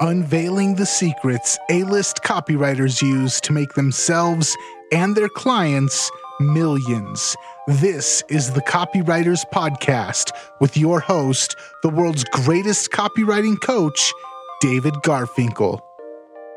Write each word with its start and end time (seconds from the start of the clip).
unveiling 0.00 0.74
the 0.76 0.86
secrets 0.86 1.58
A 1.70 1.82
list 1.84 2.22
copywriters 2.22 3.02
use 3.02 3.40
to 3.42 3.52
make 3.52 3.74
themselves 3.74 4.56
and 4.92 5.16
their 5.16 5.28
clients 5.28 6.10
millions. 6.40 7.36
This 7.66 8.22
is 8.28 8.52
the 8.52 8.62
Copywriters 8.62 9.44
Podcast 9.52 10.30
with 10.60 10.76
your 10.76 11.00
host, 11.00 11.56
the 11.82 11.88
world's 11.88 12.24
greatest 12.24 12.90
copywriting 12.90 13.60
coach, 13.60 14.12
David 14.60 14.94
Garfinkel. 15.04 15.80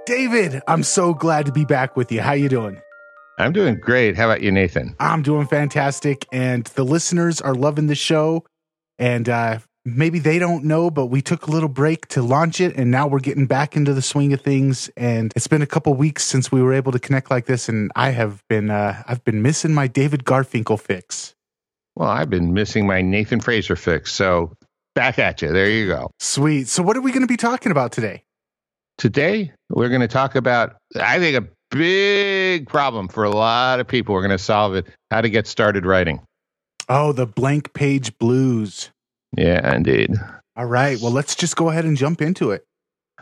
David, 0.06 0.62
I'm 0.68 0.84
so 0.84 1.14
glad 1.14 1.46
to 1.48 1.52
be 1.52 1.66
back 1.66 1.96
with 1.98 2.12
you. 2.12 2.22
How 2.22 2.34
you 2.34 2.50
doing? 2.50 2.80
I'm 3.38 3.54
doing 3.54 3.80
great. 3.80 4.16
How 4.16 4.30
about 4.30 4.42
you, 4.42 4.52
Nathan? 4.52 4.96
I'm 5.00 5.24
doing 5.24 5.48
fantastic, 5.48 6.26
and 6.32 6.66
the 6.66 6.84
listeners 6.84 7.42
are 7.42 7.56
loving 7.56 7.88
the 7.88 7.96
show. 7.96 8.46
And 9.00 9.28
uh, 9.28 9.60
maybe 9.86 10.20
they 10.20 10.40
don't 10.40 10.64
know, 10.64 10.90
but 10.90 11.08
we 11.08 11.22
took 11.22 11.48
a 11.48 11.52
little 11.52 11.70
break 11.70 12.08
to 12.10 12.22
launch 12.22 12.62
it, 12.62 12.76
and 12.76 12.92
now 12.92 13.08
we're 13.08 13.20
getting 13.20 13.48
back 13.48 13.76
into 13.76 13.94
the 13.94 14.02
swing 14.02 14.34
of 14.34 14.42
things. 14.42 14.90
And 14.98 15.32
it's 15.36 15.48
been 15.48 15.62
a 15.62 15.68
couple 15.68 15.94
weeks 15.94 16.24
since 16.24 16.52
we 16.52 16.62
were 16.62 16.74
able 16.74 16.92
to 16.92 17.00
connect 17.00 17.32
like 17.32 17.46
this, 17.46 17.70
and 17.70 17.92
I 17.96 18.10
have 18.10 18.42
been 18.48 18.70
uh, 18.70 19.04
I've 19.08 19.24
been 19.24 19.42
missing 19.42 19.74
my 19.74 19.88
David 19.88 20.24
Garfinkel 20.24 20.80
fix. 20.80 21.34
Well, 21.96 22.10
I've 22.10 22.30
been 22.30 22.54
missing 22.54 22.88
my 22.88 23.02
Nathan 23.02 23.42
Fraser 23.42 23.76
fix. 23.76 24.14
So 24.14 24.54
back 24.96 25.20
at 25.20 25.42
you. 25.42 25.52
There 25.52 25.70
you 25.70 25.88
go. 25.88 26.12
Sweet. 26.20 26.68
So, 26.68 26.84
what 26.84 26.98
are 26.98 27.02
we 27.02 27.12
going 27.12 27.22
to 27.22 27.28
be 27.28 27.38
talking 27.38 27.72
about 27.72 27.92
today? 27.92 28.24
Today, 28.98 29.52
we're 29.70 29.90
going 29.90 30.02
to 30.02 30.08
talk 30.08 30.36
about, 30.36 30.76
I 31.00 31.20
think, 31.20 31.38
a 31.38 31.48
big 31.76 32.68
problem 32.68 33.08
for 33.08 33.24
a 33.24 33.32
lot 33.32 33.80
of 33.80 33.88
people. 33.88 34.14
We're 34.14 34.22
going 34.22 34.38
to 34.38 34.44
solve 34.44 34.76
it 34.76 34.88
how 35.10 35.22
to 35.22 35.30
get 35.30 35.48
started 35.48 35.86
writing. 35.86 36.22
Oh, 36.90 37.12
the 37.12 37.26
blank 37.26 37.74
page 37.74 38.18
blues. 38.18 38.92
Yeah, 39.38 39.76
indeed. 39.76 40.16
All 40.56 40.66
right. 40.66 41.00
Well, 41.00 41.12
let's 41.12 41.36
just 41.36 41.56
go 41.56 41.70
ahead 41.70 41.86
and 41.86 41.98
jump 41.98 42.22
into 42.22 42.52
it. 42.52 42.66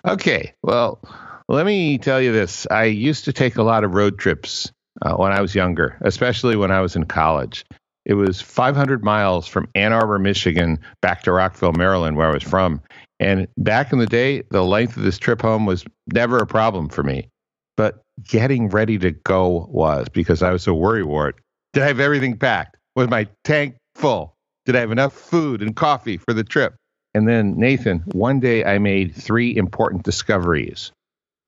Okay. 0.06 0.54
Well, 0.64 1.00
let 1.48 1.66
me 1.66 1.98
tell 1.98 2.22
you 2.22 2.32
this. 2.32 2.68
I 2.72 2.86
used 2.86 3.26
to 3.26 3.34
take 3.34 3.58
a 3.58 3.64
lot 3.64 3.84
of 3.84 3.94
road 3.94 4.18
trips 4.18 4.72
uh, 5.02 5.16
when 5.16 5.32
I 5.32 5.42
was 5.42 5.56
younger, 5.56 5.98
especially 6.02 6.56
when 6.56 6.72
I 6.72 6.82
was 6.82 6.96
in 6.96 7.06
college. 7.06 7.66
It 8.06 8.16
was 8.16 8.42
500 8.42 9.04
miles 9.04 9.48
from 9.48 9.70
Ann 9.76 9.94
Arbor, 9.94 10.20
Michigan, 10.20 10.80
back 11.02 11.24
to 11.24 11.32
Rockville, 11.32 11.74
Maryland, 11.74 12.18
where 12.18 12.28
I 12.28 12.34
was 12.34 12.44
from. 12.44 12.82
And 13.20 13.48
back 13.58 13.92
in 13.92 14.00
the 14.00 14.08
day, 14.08 14.44
the 14.50 14.64
length 14.64 14.98
of 14.98 15.04
this 15.04 15.18
trip 15.18 15.42
home 15.42 15.66
was 15.66 15.86
never 16.12 16.38
a 16.38 16.48
problem 16.48 16.90
for 16.90 17.04
me. 17.04 17.30
But 17.78 18.02
getting 18.24 18.70
ready 18.70 18.98
to 19.00 19.12
go 19.12 19.68
was 19.70 20.08
because 20.10 20.42
I 20.42 20.52
was 20.52 20.64
so 20.64 20.76
worrywart. 20.76 21.34
Did 21.74 21.84
I 21.84 21.88
have 21.88 22.00
everything 22.00 22.38
packed? 22.38 22.78
Was 22.96 23.10
my 23.10 23.28
tank 23.44 23.76
full? 23.96 24.36
Did 24.70 24.76
I 24.76 24.82
have 24.82 24.92
enough 24.92 25.14
food 25.14 25.64
and 25.64 25.76
coffee 25.76 26.18
for 26.18 26.32
the 26.32 26.44
trip? 26.44 26.76
And 27.16 27.28
then, 27.28 27.58
Nathan, 27.58 28.04
one 28.12 28.40
day 28.40 28.64
I 28.64 28.78
made 28.78 29.16
three 29.16 29.58
important 29.58 30.04
discoveries 30.04 30.92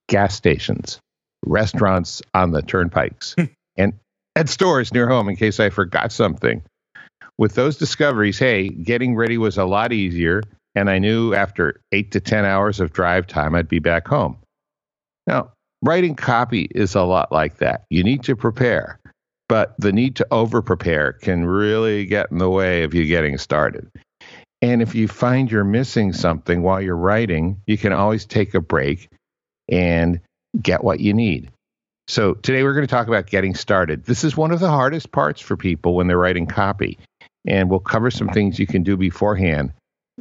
gas 0.07 0.33
stations, 0.33 0.99
restaurants 1.45 2.23
on 2.33 2.49
the 2.49 2.63
turnpikes, 2.63 3.35
and 3.77 3.93
at 4.35 4.49
stores 4.49 4.91
near 4.91 5.07
home 5.07 5.29
in 5.29 5.35
case 5.35 5.59
I 5.59 5.69
forgot 5.69 6.11
something. 6.11 6.63
With 7.37 7.53
those 7.53 7.77
discoveries, 7.77 8.39
hey, 8.39 8.69
getting 8.69 9.15
ready 9.15 9.37
was 9.37 9.59
a 9.59 9.65
lot 9.65 9.93
easier. 9.93 10.41
And 10.73 10.89
I 10.89 10.97
knew 10.97 11.35
after 11.35 11.79
eight 11.91 12.09
to 12.13 12.19
10 12.19 12.43
hours 12.43 12.79
of 12.79 12.91
drive 12.91 13.27
time, 13.27 13.53
I'd 13.53 13.67
be 13.67 13.77
back 13.77 14.07
home. 14.07 14.37
Now, 15.27 15.51
writing 15.83 16.15
copy 16.15 16.69
is 16.73 16.95
a 16.95 17.03
lot 17.03 17.31
like 17.31 17.57
that. 17.57 17.83
You 17.91 18.03
need 18.03 18.23
to 18.23 18.35
prepare, 18.35 18.99
but 19.51 19.75
the 19.77 19.91
need 19.91 20.15
to 20.15 20.25
over 20.31 20.61
prepare 20.61 21.11
can 21.11 21.45
really 21.45 22.05
get 22.05 22.31
in 22.31 22.37
the 22.37 22.49
way 22.49 22.83
of 22.83 22.93
you 22.93 23.05
getting 23.05 23.37
started. 23.37 23.91
And 24.61 24.81
if 24.81 24.95
you 24.95 25.09
find 25.09 25.51
you're 25.51 25.65
missing 25.65 26.13
something 26.13 26.61
while 26.61 26.79
you're 26.79 26.95
writing, 26.95 27.59
you 27.67 27.77
can 27.77 27.91
always 27.91 28.25
take 28.25 28.53
a 28.53 28.61
break 28.61 29.09
and 29.67 30.21
get 30.61 30.85
what 30.85 31.01
you 31.01 31.13
need. 31.13 31.51
So, 32.07 32.35
today 32.35 32.63
we're 32.63 32.73
going 32.73 32.87
to 32.87 32.95
talk 32.95 33.09
about 33.09 33.25
getting 33.25 33.53
started. 33.53 34.05
This 34.05 34.23
is 34.23 34.37
one 34.37 34.51
of 34.51 34.61
the 34.61 34.69
hardest 34.69 35.11
parts 35.11 35.41
for 35.41 35.57
people 35.57 35.95
when 35.95 36.07
they're 36.07 36.17
writing 36.17 36.47
copy. 36.47 36.97
And 37.45 37.69
we'll 37.69 37.79
cover 37.81 38.09
some 38.09 38.29
things 38.29 38.57
you 38.57 38.67
can 38.67 38.83
do 38.83 38.95
beforehand 38.95 39.73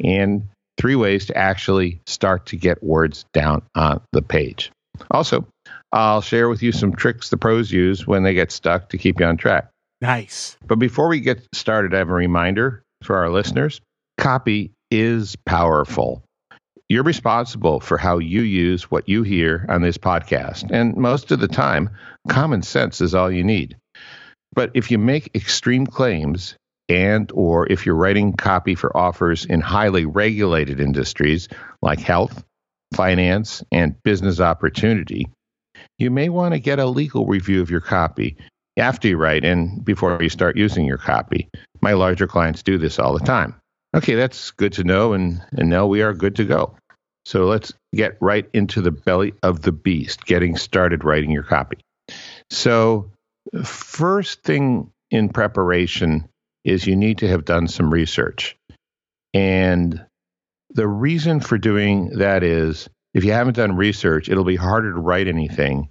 and 0.03 0.49
three 0.77 0.97
ways 0.97 1.27
to 1.27 1.37
actually 1.37 2.01
start 2.09 2.47
to 2.47 2.57
get 2.57 2.83
words 2.83 3.25
down 3.33 3.63
on 3.77 4.01
the 4.11 4.23
page. 4.23 4.73
Also, 5.13 5.47
I'll 5.93 6.21
share 6.21 6.49
with 6.49 6.63
you 6.63 6.73
some 6.73 6.95
tricks 6.95 7.31
the 7.31 7.37
pros 7.37 7.71
use 7.71 8.07
when 8.07 8.23
they 8.23 8.35
get 8.35 8.53
stuck 8.53 8.91
to 8.91 8.99
keep 8.99 9.21
you 9.21 9.27
on 9.27 9.37
track. 9.37 9.69
Nice. 10.01 10.57
But 10.67 10.79
before 10.79 11.09
we 11.09 11.21
get 11.21 11.47
started, 11.53 11.95
I 11.95 11.99
have 11.99 12.11
a 12.11 12.15
reminder 12.15 12.83
for 13.03 13.17
our 13.17 13.31
listeners 13.31 13.81
copy 14.19 14.71
is 14.91 15.37
powerful. 15.47 16.23
You're 16.89 17.05
responsible 17.05 17.81
for 17.81 17.97
how 17.97 18.19
you 18.19 18.43
use 18.43 18.91
what 18.91 19.09
you 19.09 19.23
hear 19.23 19.65
on 19.69 19.83
this 19.83 19.97
podcast. 19.97 20.71
And 20.71 20.97
most 20.97 21.31
of 21.31 21.41
the 21.41 21.49
time, 21.49 21.91
common 22.29 22.63
sense 22.63 23.01
is 23.01 23.15
all 23.15 23.31
you 23.31 23.45
need. 23.45 23.77
But 24.53 24.73
if 24.75 24.91
you 24.91 24.99
make 24.99 25.35
extreme 25.35 25.87
claims 25.87 26.57
and 26.89 27.31
or 27.33 27.71
if 27.71 27.87
you're 27.87 27.95
writing 27.95 28.33
copy 28.33 28.75
for 28.75 28.95
offers 28.97 29.45
in 29.45 29.61
highly 29.61 30.05
regulated 30.05 30.81
industries 30.81 31.49
like 31.81 32.01
health, 32.01 32.45
finance, 32.95 33.63
and 33.71 33.95
business 34.03 34.41
opportunity, 34.41 35.29
you 36.01 36.11
may 36.11 36.31
want 36.31 36.55
to 36.55 36.59
get 36.59 36.79
a 36.79 36.87
legal 36.87 37.27
review 37.27 37.61
of 37.61 37.71
your 37.71 37.81
copy 37.81 38.37
after 38.79 39.07
you 39.07 39.19
write 39.19 39.45
and 39.45 39.85
before 39.85 40.21
you 40.21 40.31
start 40.31 40.57
using 40.57 40.87
your 40.87 40.99
copy. 40.99 41.49
My 41.83 41.93
larger 41.93 42.27
clients 42.27 42.63
do 42.63 42.79
this 42.79 42.99
all 42.99 43.17
the 43.17 43.25
time. 43.25 43.55
Okay, 43.95 44.15
that's 44.15 44.51
good 44.53 44.73
to 44.75 44.85
know, 44.85 45.13
and, 45.13 45.43
and 45.53 45.69
now 45.69 45.87
we 45.87 46.01
are 46.01 46.15
good 46.15 46.37
to 46.37 46.45
go. 46.45 46.75
So 47.27 47.45
let's 47.45 47.75
get 47.95 48.17
right 48.21 48.49
into 48.55 48.81
the 48.81 48.91
belly 48.91 49.35
of 49.43 49.63
the 49.63 49.73
beast, 49.73 50.25
getting 50.25 50.57
started 50.57 51.05
writing 51.05 51.31
your 51.31 51.43
copy. 51.43 51.79
So, 52.49 53.11
first 53.63 54.43
thing 54.43 54.91
in 55.11 55.29
preparation 55.29 56.29
is 56.65 56.87
you 56.87 56.97
need 56.97 57.19
to 57.19 57.29
have 57.29 57.45
done 57.45 57.69
some 57.69 57.93
research. 57.93 58.57
And 59.35 60.05
the 60.71 60.89
reason 60.89 61.41
for 61.41 61.59
doing 61.59 62.11
that 62.19 62.43
is 62.43 62.89
if 63.15 63.25
you 63.25 63.33
haven't 63.33 63.57
done 63.57 63.77
research, 63.77 64.29
it'll 64.29 64.45
be 64.45 64.57
harder 64.57 64.93
to 64.93 65.01
write 65.01 65.29
anything. 65.29 65.89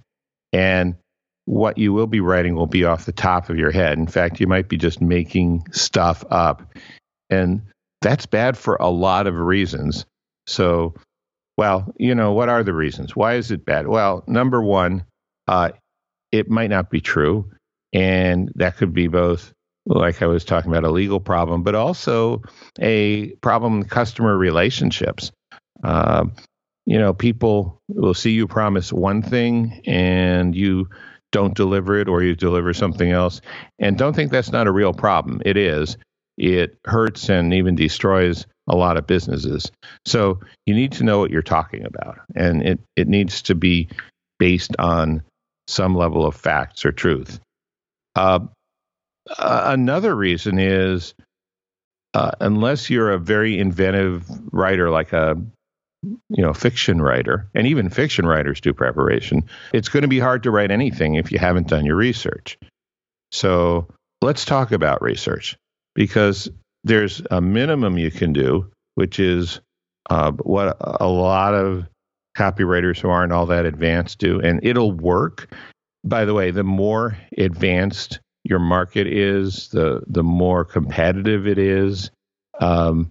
And 0.52 0.96
what 1.44 1.78
you 1.78 1.92
will 1.92 2.06
be 2.06 2.20
writing 2.20 2.54
will 2.54 2.66
be 2.66 2.84
off 2.84 3.06
the 3.06 3.12
top 3.12 3.50
of 3.50 3.58
your 3.58 3.70
head. 3.70 3.98
In 3.98 4.06
fact, 4.06 4.40
you 4.40 4.46
might 4.46 4.68
be 4.68 4.76
just 4.76 5.00
making 5.00 5.66
stuff 5.72 6.24
up. 6.30 6.62
And 7.28 7.62
that's 8.00 8.26
bad 8.26 8.56
for 8.56 8.76
a 8.76 8.88
lot 8.88 9.26
of 9.26 9.34
reasons. 9.34 10.06
So, 10.46 10.94
well, 11.56 11.92
you 11.98 12.14
know, 12.14 12.32
what 12.32 12.48
are 12.48 12.62
the 12.62 12.72
reasons? 12.72 13.14
Why 13.14 13.34
is 13.34 13.50
it 13.50 13.64
bad? 13.64 13.86
Well, 13.86 14.24
number 14.26 14.62
one, 14.62 15.04
uh, 15.46 15.70
it 16.32 16.48
might 16.48 16.70
not 16.70 16.90
be 16.90 17.00
true. 17.00 17.50
And 17.92 18.50
that 18.54 18.76
could 18.76 18.94
be 18.94 19.08
both 19.08 19.52
like 19.86 20.22
I 20.22 20.26
was 20.26 20.44
talking 20.44 20.70
about, 20.70 20.84
a 20.84 20.90
legal 20.90 21.20
problem, 21.20 21.62
but 21.62 21.74
also 21.74 22.42
a 22.80 23.30
problem 23.36 23.78
in 23.78 23.84
customer 23.84 24.36
relationships. 24.36 25.32
Uh, 25.82 26.26
you 26.90 26.98
know, 26.98 27.14
people 27.14 27.80
will 27.88 28.14
see 28.14 28.32
you 28.32 28.48
promise 28.48 28.92
one 28.92 29.22
thing 29.22 29.80
and 29.86 30.56
you 30.56 30.88
don't 31.30 31.54
deliver 31.54 31.96
it, 31.96 32.08
or 32.08 32.24
you 32.24 32.34
deliver 32.34 32.74
something 32.74 33.12
else, 33.12 33.40
and 33.78 33.96
don't 33.96 34.16
think 34.16 34.32
that's 34.32 34.50
not 34.50 34.66
a 34.66 34.72
real 34.72 34.92
problem. 34.92 35.40
It 35.46 35.56
is. 35.56 35.96
It 36.36 36.76
hurts 36.84 37.28
and 37.28 37.54
even 37.54 37.76
destroys 37.76 38.44
a 38.66 38.74
lot 38.74 38.96
of 38.96 39.06
businesses. 39.06 39.70
So 40.04 40.40
you 40.66 40.74
need 40.74 40.90
to 40.92 41.04
know 41.04 41.20
what 41.20 41.30
you're 41.30 41.42
talking 41.42 41.86
about, 41.86 42.18
and 42.34 42.60
it 42.60 42.80
it 42.96 43.06
needs 43.06 43.42
to 43.42 43.54
be 43.54 43.86
based 44.40 44.74
on 44.80 45.22
some 45.68 45.94
level 45.94 46.26
of 46.26 46.34
facts 46.34 46.84
or 46.84 46.90
truth. 46.90 47.38
Uh, 48.16 48.40
another 49.38 50.16
reason 50.16 50.58
is 50.58 51.14
uh, 52.14 52.32
unless 52.40 52.90
you're 52.90 53.12
a 53.12 53.18
very 53.18 53.60
inventive 53.60 54.28
writer 54.52 54.90
like 54.90 55.12
a 55.12 55.40
you 56.02 56.42
know 56.42 56.52
fiction 56.54 57.00
writer 57.02 57.48
and 57.54 57.66
even 57.66 57.90
fiction 57.90 58.26
writers 58.26 58.60
do 58.60 58.72
preparation 58.72 59.44
it's 59.74 59.90
going 59.90 60.02
to 60.02 60.08
be 60.08 60.18
hard 60.18 60.42
to 60.42 60.50
write 60.50 60.70
anything 60.70 61.14
if 61.14 61.30
you 61.30 61.38
haven't 61.38 61.68
done 61.68 61.84
your 61.84 61.96
research. 61.96 62.58
So 63.32 63.86
let's 64.22 64.44
talk 64.44 64.72
about 64.72 65.02
research 65.02 65.56
because 65.94 66.48
there's 66.84 67.22
a 67.30 67.40
minimum 67.40 67.98
you 67.98 68.10
can 68.10 68.32
do 68.32 68.70
which 68.94 69.20
is 69.20 69.60
uh, 70.08 70.32
what 70.32 70.76
a 70.80 71.06
lot 71.06 71.54
of 71.54 71.86
copywriters 72.36 72.98
who 72.98 73.08
aren't 73.08 73.32
all 73.32 73.46
that 73.46 73.66
advanced 73.66 74.18
do 74.18 74.40
and 74.40 74.60
it'll 74.62 74.92
work. 74.92 75.54
By 76.02 76.24
the 76.24 76.34
way 76.34 76.50
the 76.50 76.64
more 76.64 77.18
advanced 77.36 78.20
your 78.44 78.58
market 78.58 79.06
is, 79.06 79.68
the 79.68 80.02
the 80.06 80.22
more 80.22 80.64
competitive 80.64 81.46
it 81.46 81.58
is, 81.58 82.10
um, 82.58 83.10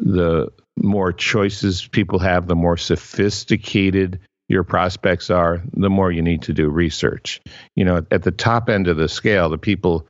the 0.00 0.52
more 0.76 1.12
choices 1.12 1.86
people 1.88 2.18
have, 2.18 2.46
the 2.46 2.54
more 2.54 2.76
sophisticated 2.76 4.20
your 4.48 4.62
prospects 4.62 5.30
are, 5.30 5.62
the 5.72 5.90
more 5.90 6.12
you 6.12 6.22
need 6.22 6.42
to 6.42 6.52
do 6.52 6.68
research. 6.68 7.40
You 7.74 7.84
know, 7.84 8.06
at 8.10 8.22
the 8.22 8.30
top 8.30 8.68
end 8.68 8.86
of 8.86 8.96
the 8.96 9.08
scale, 9.08 9.48
the 9.48 9.58
people 9.58 10.06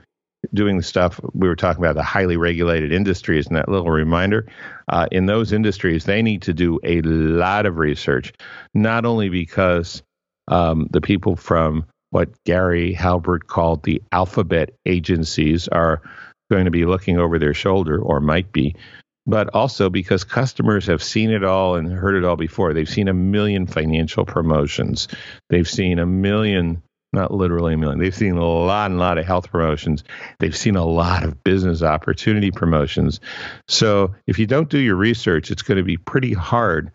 doing 0.52 0.76
the 0.76 0.82
stuff 0.82 1.20
we 1.32 1.48
were 1.48 1.56
talking 1.56 1.82
about, 1.82 1.94
the 1.94 2.02
highly 2.02 2.36
regulated 2.36 2.92
industries, 2.92 3.46
and 3.46 3.56
that 3.56 3.68
little 3.68 3.90
reminder, 3.90 4.46
uh, 4.88 5.06
in 5.10 5.26
those 5.26 5.52
industries, 5.52 6.04
they 6.04 6.22
need 6.22 6.42
to 6.42 6.52
do 6.52 6.78
a 6.84 7.00
lot 7.02 7.66
of 7.66 7.78
research, 7.78 8.32
not 8.74 9.04
only 9.04 9.28
because 9.28 10.02
um, 10.48 10.88
the 10.90 11.00
people 11.00 11.36
from 11.36 11.86
what 12.10 12.28
Gary 12.44 12.92
Halbert 12.92 13.46
called 13.48 13.82
the 13.82 14.02
alphabet 14.12 14.70
agencies 14.84 15.66
are 15.68 16.02
going 16.50 16.66
to 16.66 16.70
be 16.70 16.84
looking 16.84 17.18
over 17.18 17.38
their 17.38 17.54
shoulder, 17.54 18.00
or 18.00 18.20
might 18.20 18.52
be, 18.52 18.76
but 19.26 19.52
also 19.54 19.90
because 19.90 20.24
customers 20.24 20.86
have 20.86 21.02
seen 21.02 21.30
it 21.30 21.44
all 21.44 21.74
and 21.74 21.92
heard 21.92 22.14
it 22.14 22.24
all 22.24 22.36
before. 22.36 22.72
They've 22.72 22.88
seen 22.88 23.08
a 23.08 23.14
million 23.14 23.66
financial 23.66 24.24
promotions. 24.24 25.08
They've 25.50 25.68
seen 25.68 25.98
a 25.98 26.06
million, 26.06 26.82
not 27.12 27.32
literally 27.32 27.74
a 27.74 27.76
million, 27.76 27.98
they've 27.98 28.14
seen 28.14 28.36
a 28.36 28.44
lot 28.44 28.90
and 28.90 29.00
lot 29.00 29.18
of 29.18 29.26
health 29.26 29.50
promotions. 29.50 30.04
They've 30.38 30.56
seen 30.56 30.76
a 30.76 30.84
lot 30.84 31.24
of 31.24 31.42
business 31.42 31.82
opportunity 31.82 32.50
promotions. 32.50 33.20
So 33.68 34.14
if 34.26 34.38
you 34.38 34.46
don't 34.46 34.70
do 34.70 34.78
your 34.78 34.96
research, 34.96 35.50
it's 35.50 35.62
going 35.62 35.78
to 35.78 35.84
be 35.84 35.96
pretty 35.96 36.32
hard 36.32 36.92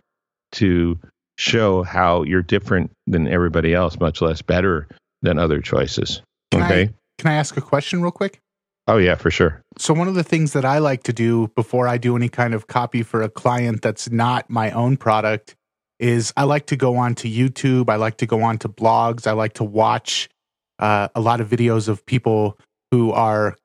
to 0.54 1.00
show 1.38 1.84
how 1.84 2.24
you're 2.24 2.44
different 2.44 2.92
than 3.08 3.28
everybody 3.28 3.74
else, 3.74 4.00
much 4.00 4.22
less 4.22 4.42
better 4.42 4.88
than 5.22 5.38
other 5.38 5.60
choices. 5.60 6.22
Can 6.52 6.64
okay. 6.64 6.82
I, 6.84 6.94
can 7.18 7.32
I 7.32 7.36
ask 7.36 7.58
a 7.58 7.62
question 7.62 8.02
real 8.02 8.12
quick? 8.12 8.40
Oh, 8.92 8.98
yeah, 8.98 9.16
for 9.16 9.32
sure. 9.32 9.64
So, 9.78 9.94
one 9.94 10.10
of 10.10 10.16
the 10.16 10.24
things 10.24 10.52
that 10.52 10.66
I 10.66 10.80
like 10.80 11.04
to 11.04 11.14
do 11.14 11.48
before 11.56 11.88
I 11.88 11.98
do 11.98 12.18
any 12.18 12.28
kind 12.28 12.54
of 12.54 12.68
copy 12.68 13.04
for 13.04 13.22
a 13.22 13.30
client 13.30 13.82
that's 13.82 14.12
not 14.12 14.50
my 14.50 14.70
own 14.72 14.98
product 14.98 15.56
is 15.98 16.34
I 16.36 16.44
like 16.44 16.66
to 16.66 16.76
go 16.76 16.98
on 16.98 17.16
to 17.16 17.30
YouTube. 17.30 17.90
I 17.90 17.96
like 17.96 18.18
to 18.18 18.26
go 18.26 18.42
on 18.42 18.58
to 18.58 18.68
blogs. 18.68 19.28
I 19.28 19.32
like 19.32 19.54
to 19.54 19.64
watch 19.64 20.28
uh, 20.78 21.08
a 21.16 21.22
lot 21.22 21.40
of 21.40 21.48
videos 21.48 21.88
of 21.88 22.06
people 22.06 22.60
who 22.92 23.14
are 23.14 23.56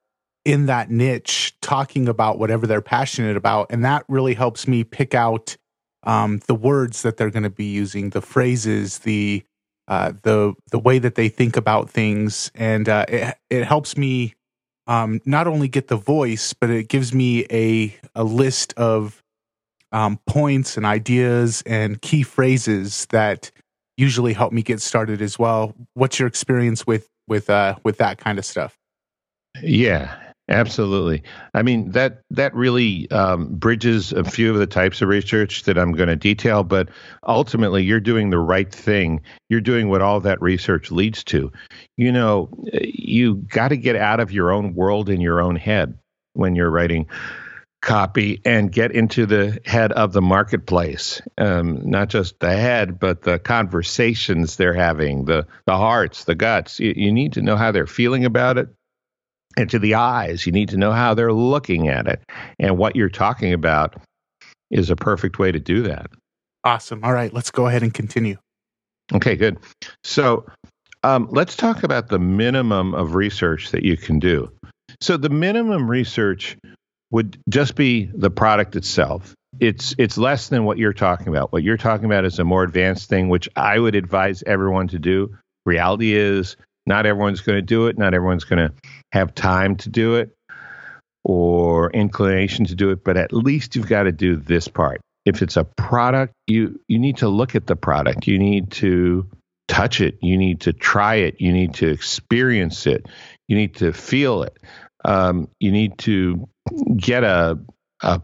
in 0.44 0.66
that 0.66 0.92
niche 0.92 1.56
talking 1.60 2.06
about 2.06 2.38
whatever 2.38 2.68
they're 2.68 2.80
passionate 2.80 3.36
about. 3.36 3.66
And 3.70 3.84
that 3.84 4.04
really 4.08 4.34
helps 4.34 4.68
me 4.68 4.84
pick 4.84 5.12
out 5.12 5.56
um, 6.04 6.40
the 6.46 6.54
words 6.54 7.02
that 7.02 7.16
they're 7.16 7.30
going 7.30 7.42
to 7.42 7.50
be 7.50 7.64
using, 7.64 8.10
the 8.10 8.22
phrases, 8.22 9.00
the 9.00 9.42
uh, 9.88 10.12
the 10.22 10.54
the 10.70 10.78
way 10.78 11.00
that 11.00 11.16
they 11.16 11.28
think 11.28 11.56
about 11.56 11.90
things, 11.90 12.52
and 12.54 12.88
uh, 12.88 13.06
it 13.08 13.36
it 13.50 13.64
helps 13.64 13.96
me 13.96 14.35
um, 14.86 15.20
not 15.24 15.46
only 15.46 15.68
get 15.68 15.88
the 15.88 15.96
voice, 15.96 16.52
but 16.52 16.70
it 16.70 16.88
gives 16.88 17.12
me 17.12 17.46
a 17.50 17.94
a 18.14 18.24
list 18.24 18.72
of 18.76 19.22
um, 19.92 20.18
points 20.26 20.76
and 20.76 20.84
ideas 20.84 21.62
and 21.66 22.00
key 22.02 22.22
phrases 22.22 23.06
that 23.06 23.50
usually 23.96 24.32
help 24.32 24.52
me 24.52 24.62
get 24.62 24.80
started 24.80 25.22
as 25.22 25.38
well. 25.38 25.74
What's 25.94 26.18
your 26.18 26.28
experience 26.28 26.86
with 26.86 27.08
with 27.28 27.50
uh, 27.50 27.76
with 27.82 27.98
that 27.98 28.18
kind 28.18 28.38
of 28.38 28.44
stuff? 28.44 28.76
Yeah, 29.62 30.14
Absolutely. 30.48 31.24
I 31.54 31.62
mean 31.62 31.90
that 31.90 32.20
that 32.30 32.54
really 32.54 33.10
um, 33.10 33.54
bridges 33.56 34.12
a 34.12 34.22
few 34.22 34.52
of 34.52 34.58
the 34.58 34.66
types 34.66 35.02
of 35.02 35.08
research 35.08 35.64
that 35.64 35.76
I'm 35.76 35.90
going 35.92 36.08
to 36.08 36.14
detail, 36.14 36.62
but 36.62 36.88
ultimately 37.26 37.82
you're 37.82 37.98
doing 37.98 38.30
the 38.30 38.38
right 38.38 38.72
thing. 38.72 39.22
You're 39.48 39.60
doing 39.60 39.88
what 39.88 40.02
all 40.02 40.20
that 40.20 40.40
research 40.40 40.92
leads 40.92 41.24
to. 41.24 41.50
You 41.96 42.12
know, 42.12 42.50
you 42.72 43.34
got 43.34 43.68
to 43.68 43.76
get 43.76 43.96
out 43.96 44.20
of 44.20 44.30
your 44.30 44.52
own 44.52 44.74
world 44.74 45.10
in 45.10 45.20
your 45.20 45.40
own 45.40 45.56
head 45.56 45.98
when 46.34 46.54
you're 46.54 46.70
writing 46.70 47.08
copy 47.82 48.40
and 48.44 48.72
get 48.72 48.92
into 48.92 49.26
the 49.26 49.60
head 49.64 49.92
of 49.92 50.12
the 50.12 50.22
marketplace. 50.22 51.20
Um, 51.38 51.90
not 51.90 52.08
just 52.08 52.38
the 52.38 52.56
head, 52.56 53.00
but 53.00 53.22
the 53.22 53.40
conversations 53.40 54.56
they're 54.56 54.74
having, 54.74 55.24
the 55.24 55.46
the 55.66 55.76
hearts, 55.76 56.22
the 56.24 56.36
guts. 56.36 56.78
You, 56.78 56.94
you 56.96 57.12
need 57.12 57.32
to 57.32 57.42
know 57.42 57.56
how 57.56 57.72
they're 57.72 57.86
feeling 57.88 58.24
about 58.24 58.58
it 58.58 58.68
and 59.56 59.70
to 59.70 59.78
the 59.78 59.94
eyes. 59.94 60.46
You 60.46 60.52
need 60.52 60.68
to 60.70 60.76
know 60.76 60.92
how 60.92 61.14
they're 61.14 61.32
looking 61.32 61.88
at 61.88 62.06
it. 62.06 62.22
And 62.58 62.78
what 62.78 62.96
you're 62.96 63.08
talking 63.08 63.52
about 63.52 63.96
is 64.70 64.90
a 64.90 64.96
perfect 64.96 65.38
way 65.38 65.52
to 65.52 65.60
do 65.60 65.82
that. 65.82 66.10
Awesome. 66.64 67.04
All 67.04 67.12
right, 67.12 67.32
let's 67.32 67.50
go 67.50 67.66
ahead 67.66 67.82
and 67.82 67.94
continue. 67.94 68.36
Okay, 69.12 69.36
good. 69.36 69.58
So 70.02 70.46
um, 71.04 71.28
let's 71.30 71.54
talk 71.56 71.84
about 71.84 72.08
the 72.08 72.18
minimum 72.18 72.94
of 72.94 73.14
research 73.14 73.70
that 73.70 73.84
you 73.84 73.96
can 73.96 74.18
do. 74.18 74.50
So 75.00 75.16
the 75.16 75.28
minimum 75.28 75.88
research 75.88 76.56
would 77.10 77.38
just 77.48 77.76
be 77.76 78.10
the 78.14 78.30
product 78.30 78.74
itself. 78.74 79.34
It's 79.60 79.94
it's 79.98 80.18
less 80.18 80.48
than 80.48 80.64
what 80.64 80.76
you're 80.76 80.92
talking 80.92 81.28
about. 81.28 81.52
What 81.52 81.62
you're 81.62 81.76
talking 81.76 82.04
about 82.06 82.24
is 82.24 82.38
a 82.38 82.44
more 82.44 82.62
advanced 82.62 83.08
thing, 83.08 83.28
which 83.28 83.48
I 83.56 83.78
would 83.78 83.94
advise 83.94 84.42
everyone 84.46 84.88
to 84.88 84.98
do. 84.98 85.34
Reality 85.64 86.14
is 86.14 86.56
not 86.86 87.06
everyone's 87.06 87.40
going 87.40 87.56
to 87.56 87.62
do 87.62 87.86
it. 87.86 87.98
Not 87.98 88.14
everyone's 88.14 88.44
going 88.44 88.68
to 88.68 88.74
have 89.12 89.34
time 89.34 89.76
to 89.76 89.88
do 89.88 90.14
it 90.14 90.30
or 91.24 91.90
inclination 91.90 92.64
to 92.66 92.74
do 92.74 92.90
it, 92.90 93.02
but 93.04 93.16
at 93.16 93.32
least 93.32 93.74
you've 93.74 93.88
got 93.88 94.04
to 94.04 94.12
do 94.12 94.36
this 94.36 94.68
part. 94.68 95.00
If 95.24 95.42
it's 95.42 95.56
a 95.56 95.64
product, 95.64 96.32
you 96.46 96.80
you 96.86 97.00
need 97.00 97.16
to 97.18 97.28
look 97.28 97.56
at 97.56 97.66
the 97.66 97.74
product. 97.74 98.28
You 98.28 98.38
need 98.38 98.70
to 98.72 99.28
touch 99.66 100.00
it. 100.00 100.18
You 100.22 100.38
need 100.38 100.60
to 100.60 100.72
try 100.72 101.16
it. 101.16 101.40
You 101.40 101.52
need 101.52 101.74
to 101.74 101.88
experience 101.88 102.86
it. 102.86 103.06
You 103.48 103.56
need 103.56 103.74
to 103.76 103.92
feel 103.92 104.44
it. 104.44 104.56
Um, 105.04 105.48
you 105.58 105.72
need 105.72 105.98
to 105.98 106.48
get 106.96 107.24
a, 107.24 107.58
a 108.02 108.22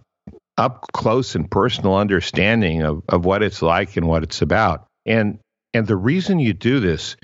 up 0.57 0.87
close 0.93 1.35
and 1.35 1.51
personal 1.51 1.97
understanding 1.97 2.83
of, 2.83 3.03
of 3.09 3.25
what 3.25 3.43
it's 3.43 3.63
like 3.63 3.97
and 3.97 4.07
what 4.07 4.23
it's 4.23 4.43
about. 4.43 4.87
And 5.05 5.39
and 5.75 5.87
the 5.87 5.97
reason 5.97 6.39
you 6.39 6.53
do 6.53 6.81
this 6.81 7.17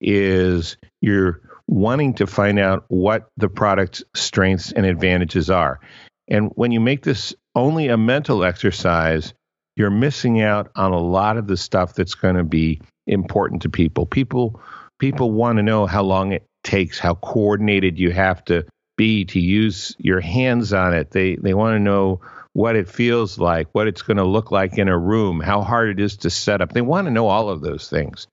is 0.00 0.76
you're 1.00 1.40
wanting 1.66 2.14
to 2.14 2.26
find 2.26 2.58
out 2.58 2.84
what 2.88 3.28
the 3.36 3.48
product's 3.48 4.02
strengths 4.14 4.72
and 4.72 4.84
advantages 4.84 5.50
are. 5.50 5.80
And 6.28 6.50
when 6.54 6.72
you 6.72 6.80
make 6.80 7.02
this 7.02 7.34
only 7.54 7.88
a 7.88 7.96
mental 7.96 8.44
exercise, 8.44 9.32
you're 9.76 9.90
missing 9.90 10.40
out 10.40 10.70
on 10.76 10.92
a 10.92 11.00
lot 11.00 11.36
of 11.36 11.46
the 11.46 11.56
stuff 11.56 11.94
that's 11.94 12.14
going 12.14 12.36
to 12.36 12.44
be 12.44 12.80
important 13.06 13.62
to 13.62 13.68
people. 13.68 14.06
People 14.06 14.60
people 14.98 15.30
want 15.32 15.56
to 15.56 15.62
know 15.62 15.86
how 15.86 16.02
long 16.02 16.32
it 16.32 16.46
takes, 16.62 16.98
how 16.98 17.14
coordinated 17.16 17.98
you 17.98 18.10
have 18.12 18.44
to 18.44 18.64
be 18.96 19.24
to 19.24 19.40
use 19.40 19.94
your 19.98 20.20
hands 20.20 20.72
on 20.72 20.94
it. 20.94 21.10
They 21.10 21.36
they 21.36 21.54
want 21.54 21.74
to 21.74 21.80
know 21.80 22.20
what 22.52 22.76
it 22.76 22.88
feels 22.88 23.36
like, 23.36 23.68
what 23.72 23.88
it's 23.88 24.02
going 24.02 24.16
to 24.16 24.24
look 24.24 24.52
like 24.52 24.78
in 24.78 24.88
a 24.88 24.96
room, 24.96 25.40
how 25.40 25.62
hard 25.62 25.88
it 25.90 26.00
is 26.00 26.18
to 26.18 26.30
set 26.30 26.60
up. 26.60 26.72
They 26.72 26.82
want 26.82 27.06
to 27.06 27.10
know 27.10 27.26
all 27.26 27.50
of 27.50 27.60
those 27.60 27.90
things. 27.90 28.28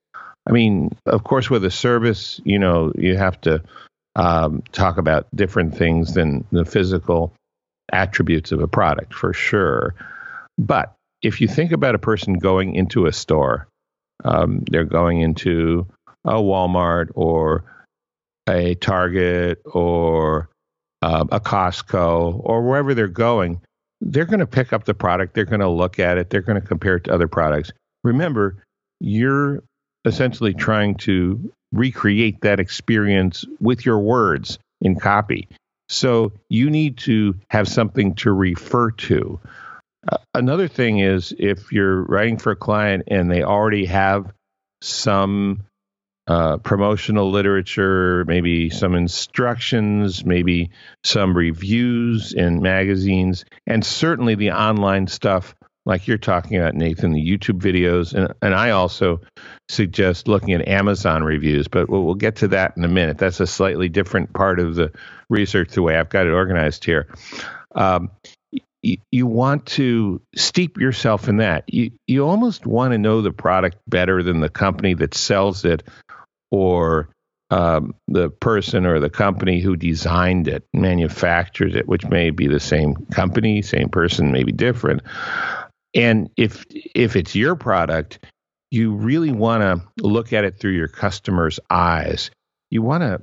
I 0.48 0.52
mean, 0.52 0.92
of 1.06 1.24
course, 1.24 1.50
with 1.50 1.64
a 1.66 1.72
service, 1.72 2.42
you 2.44 2.58
know, 2.58 2.92
you 2.98 3.16
have 3.16 3.40
to 3.42 3.64
um, 4.16 4.64
talk 4.72 4.98
about 4.98 5.28
different 5.36 5.76
things 5.76 6.14
than 6.14 6.46
the 6.52 6.66
physical 6.66 7.34
attributes 7.92 8.52
of 8.52 8.62
a 8.62 8.68
product 8.68 9.14
for 9.14 9.34
sure. 9.34 9.96
But 10.58 10.94
if 11.22 11.42
you 11.42 11.48
think 11.48 11.72
about 11.72 11.96
a 11.96 12.00
person 12.00 12.34
going 12.34 12.76
into 12.76 13.06
a 13.06 13.14
store, 13.14 13.68
um, 14.24 14.64
they're 14.70 14.84
going 14.84 15.22
into 15.22 15.88
a 16.26 16.34
Walmart 16.34 17.10
or 17.16 17.64
a 18.48 18.76
Target 18.76 19.62
or 19.66 20.50
uh, 21.02 21.26
a 21.32 21.40
Costco 21.40 22.42
or 22.44 22.64
wherever 22.64 22.94
they're 22.94 23.08
going, 23.08 23.62
they're 24.02 24.26
going 24.26 24.40
to 24.40 24.48
pick 24.48 24.74
up 24.74 24.86
the 24.86 24.94
product. 24.94 25.34
They're 25.34 25.46
going 25.46 25.62
to 25.62 25.70
look 25.70 26.00
at 26.00 26.18
it. 26.18 26.30
They're 26.30 26.42
going 26.42 26.60
to 26.60 26.68
compare 26.68 26.96
it 26.96 27.06
to 27.06 27.14
other 27.14 27.28
products. 27.28 27.72
Remember, 28.04 28.64
you're 29.00 29.64
essentially 30.06 30.54
trying 30.54 30.96
to 30.96 31.52
recreate 31.72 32.42
that 32.42 32.60
experience 32.60 33.46
with 33.60 33.86
your 33.86 34.00
words 34.00 34.60
in 34.82 35.00
copy. 35.00 35.48
So 35.90 36.32
you 36.50 36.70
need 36.70 36.98
to 37.00 37.36
have 37.50 37.68
something 37.68 38.16
to 38.16 38.32
refer 38.32 38.92
to. 38.92 39.40
Uh, 40.10 40.18
another 40.34 40.68
thing 40.68 41.00
is 41.00 41.34
if 41.38 41.72
you're 41.72 42.04
writing 42.04 42.38
for 42.38 42.52
a 42.52 42.56
client 42.56 43.04
and 43.08 43.30
they 43.30 43.44
already 43.44 43.86
have 43.86 44.34
some 44.82 45.64
uh, 46.28 46.58
promotional 46.58 47.30
literature, 47.30 48.24
maybe 48.26 48.70
some 48.70 48.96
instructions, 48.96 50.24
maybe 50.24 50.70
some 51.04 51.36
reviews 51.36 52.34
in 52.34 52.62
magazines, 52.62 53.44
and 53.68 53.86
certainly 53.86 54.36
the 54.36 54.52
online 54.52 55.08
stuff 55.08 55.56
like 55.86 56.08
you're 56.08 56.18
talking 56.18 56.58
about, 56.58 56.76
Nathan, 56.76 57.14
the 57.14 57.26
YouTube 57.26 57.60
videos, 57.60 58.14
and, 58.14 58.34
and 58.42 58.54
I 58.54 58.72
also 58.72 59.22
suggest 59.68 60.28
looking 60.28 60.54
at 60.54 60.68
Amazon 60.68 61.24
reviews, 61.24 61.68
but 61.68 61.90
we'll, 61.90 62.04
we'll 62.04 62.16
get 62.16 62.38
to 62.38 62.48
that 62.50 62.78
in 62.78 62.84
a 62.84 62.88
minute. 62.88 63.18
That's 63.18 63.40
a 63.40 63.48
slightly 63.48 63.90
different 63.90 64.34
part 64.34 64.60
of 64.60 64.76
the 64.76 64.92
research, 65.30 65.72
the 65.72 65.82
way 65.82 65.98
I've 65.98 66.10
got 66.10 66.28
it 66.28 66.34
organized 66.34 66.86
here. 66.86 67.08
Um, 67.74 68.12
you, 68.84 69.28
want 69.28 69.68
to 69.68 70.22
steep 70.36 70.80
yourself 70.80 71.28
in 71.28 71.38
that. 71.38 71.64
You, 71.68 71.92
you 72.08 72.26
almost 72.26 72.66
want 72.66 72.94
to 72.94 72.98
know 72.98 73.22
the 73.22 73.32
product 73.32 73.78
better 73.88 74.24
than 74.24 74.40
the 74.40 74.50
company 74.50 74.96
that 74.96 75.14
sells 75.14 75.66
it 75.66 75.84
or 76.50 77.10
um, 77.52 77.94
the 78.08 78.30
person 78.30 78.86
or 78.86 79.00
the 79.00 79.10
company 79.10 79.60
who 79.60 79.76
designed 79.76 80.48
it, 80.48 80.64
manufactured 80.74 81.76
it, 81.76 81.88
which 81.88 82.06
may 82.08 82.30
be 82.30 82.48
the 82.48 82.60
same 82.60 82.96
company, 83.12 83.62
same 83.62 83.90
person, 83.90 84.32
maybe 84.32 84.52
different. 84.52 85.02
And 85.94 86.30
if 86.38 86.66
if 86.70 87.16
it's 87.16 87.36
your 87.36 87.56
product, 87.56 88.20
you 88.70 88.94
really 88.94 89.32
want 89.32 89.62
to 89.62 90.06
look 90.06 90.34
at 90.34 90.46
it 90.46 90.60
through 90.60 90.72
your 90.72 90.88
customer's 90.88 91.60
eyes. 91.70 92.32
You 92.70 92.82
want 92.82 93.04
to 93.04 93.22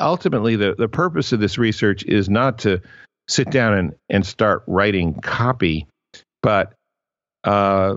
ultimately, 0.00 0.56
the, 0.56 0.74
the 0.76 0.88
purpose 0.88 1.32
of 1.32 1.40
this 1.40 1.58
research 1.58 2.04
is 2.04 2.28
not 2.28 2.60
to 2.60 2.80
sit 3.28 3.50
down 3.50 3.74
and, 3.74 3.94
and 4.08 4.26
start 4.26 4.64
writing 4.66 5.14
copy, 5.20 5.86
but 6.42 6.74
uh, 7.44 7.96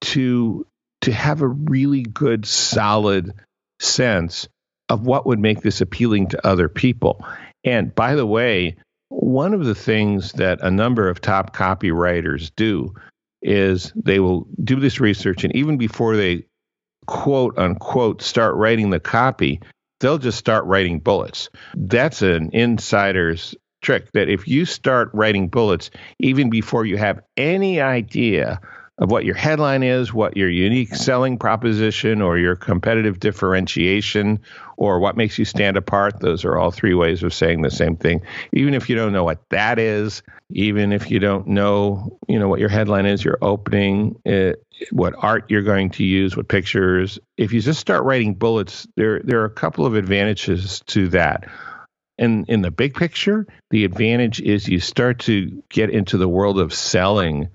to 0.00 0.66
to 1.00 1.12
have 1.12 1.42
a 1.42 1.46
really 1.46 2.02
good, 2.02 2.44
solid 2.44 3.32
sense 3.78 4.48
of 4.88 5.06
what 5.06 5.26
would 5.26 5.38
make 5.38 5.60
this 5.60 5.80
appealing 5.80 6.28
to 6.28 6.46
other 6.46 6.68
people. 6.68 7.24
And 7.62 7.94
by 7.94 8.16
the 8.16 8.26
way, 8.26 8.76
one 9.08 9.54
of 9.54 9.64
the 9.64 9.74
things 9.74 10.32
that 10.32 10.60
a 10.62 10.70
number 10.70 11.08
of 11.08 11.20
top 11.20 11.54
copywriters 11.54 12.50
do 12.56 12.94
is 13.42 13.92
they 13.94 14.20
will 14.20 14.46
do 14.62 14.80
this 14.80 15.00
research, 15.00 15.44
and 15.44 15.54
even 15.54 15.78
before 15.78 16.16
they 16.16 16.44
quote 17.06 17.56
unquote 17.58 18.20
start 18.22 18.54
writing 18.56 18.90
the 18.90 19.00
copy, 19.00 19.60
they'll 20.00 20.18
just 20.18 20.38
start 20.38 20.64
writing 20.66 20.98
bullets. 20.98 21.48
That's 21.74 22.22
an 22.22 22.50
insider's 22.52 23.54
trick 23.80 24.10
that 24.12 24.28
if 24.28 24.48
you 24.48 24.64
start 24.64 25.10
writing 25.14 25.48
bullets 25.48 25.90
even 26.18 26.50
before 26.50 26.84
you 26.84 26.96
have 26.96 27.20
any 27.36 27.80
idea 27.80 28.60
of 28.98 29.10
what 29.10 29.24
your 29.24 29.36
headline 29.36 29.84
is, 29.84 30.12
what 30.12 30.36
your 30.36 30.48
unique 30.48 30.94
selling 30.94 31.38
proposition 31.38 32.20
or 32.20 32.36
your 32.36 32.56
competitive 32.56 33.20
differentiation 33.20 34.40
or 34.78 35.00
what 35.00 35.16
makes 35.16 35.38
you 35.38 35.44
stand 35.44 35.76
apart. 35.76 36.20
Those 36.20 36.44
are 36.44 36.56
all 36.56 36.70
three 36.70 36.94
ways 36.94 37.24
of 37.24 37.34
saying 37.34 37.62
the 37.62 37.70
same 37.70 37.96
thing. 37.96 38.22
Even 38.52 38.74
if 38.74 38.88
you 38.88 38.94
don't 38.94 39.12
know 39.12 39.24
what 39.24 39.40
that 39.50 39.80
is, 39.80 40.22
even 40.50 40.92
if 40.92 41.10
you 41.10 41.18
don't 41.18 41.48
know, 41.48 42.16
you 42.28 42.38
know 42.38 42.48
what 42.48 42.60
your 42.60 42.68
headline 42.68 43.04
is, 43.04 43.24
your 43.24 43.38
opening, 43.42 44.20
uh, 44.24 44.52
what 44.92 45.14
art 45.18 45.50
you're 45.50 45.62
going 45.62 45.90
to 45.90 46.04
use, 46.04 46.36
what 46.36 46.46
pictures. 46.46 47.18
If 47.36 47.52
you 47.52 47.60
just 47.60 47.80
start 47.80 48.04
writing 48.04 48.34
bullets, 48.34 48.86
there 48.96 49.20
there 49.24 49.40
are 49.40 49.46
a 49.46 49.50
couple 49.50 49.84
of 49.84 49.96
advantages 49.96 50.80
to 50.86 51.08
that. 51.08 51.48
And 52.16 52.48
in 52.48 52.62
the 52.62 52.70
big 52.70 52.94
picture, 52.94 53.46
the 53.70 53.84
advantage 53.84 54.40
is 54.40 54.68
you 54.68 54.78
start 54.78 55.20
to 55.20 55.62
get 55.68 55.90
into 55.90 56.18
the 56.18 56.28
world 56.28 56.60
of 56.60 56.72
selling 56.72 57.48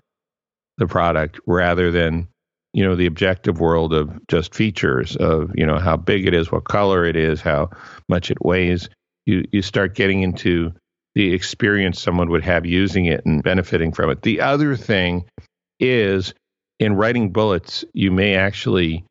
the 0.77 0.87
product 0.87 1.39
rather 1.45 1.89
than 1.91 2.27
you 2.73 2.83
know 2.83 2.95
the 2.95 3.05
objective 3.05 3.59
world 3.59 3.93
of 3.93 4.11
just 4.27 4.53
features 4.53 5.15
of 5.17 5.51
you 5.55 5.65
know 5.65 5.77
how 5.77 5.95
big 5.95 6.27
it 6.27 6.33
is 6.33 6.51
what 6.51 6.65
color 6.65 7.05
it 7.05 7.15
is 7.15 7.41
how 7.41 7.69
much 8.09 8.31
it 8.31 8.43
weighs 8.43 8.89
you 9.25 9.43
you 9.51 9.61
start 9.61 9.95
getting 9.95 10.21
into 10.21 10.71
the 11.15 11.33
experience 11.33 12.01
someone 12.01 12.29
would 12.29 12.43
have 12.43 12.65
using 12.65 13.05
it 13.05 13.23
and 13.25 13.43
benefiting 13.43 13.91
from 13.91 14.09
it 14.09 14.21
the 14.23 14.41
other 14.41 14.75
thing 14.75 15.23
is 15.79 16.33
in 16.79 16.95
writing 16.95 17.31
bullets 17.31 17.85
you 17.93 18.11
may 18.11 18.35
actually 18.35 19.05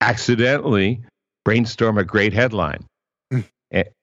accidentally 0.00 1.02
brainstorm 1.44 1.98
a 1.98 2.04
great 2.04 2.32
headline 2.32 2.84
mm. 3.32 3.44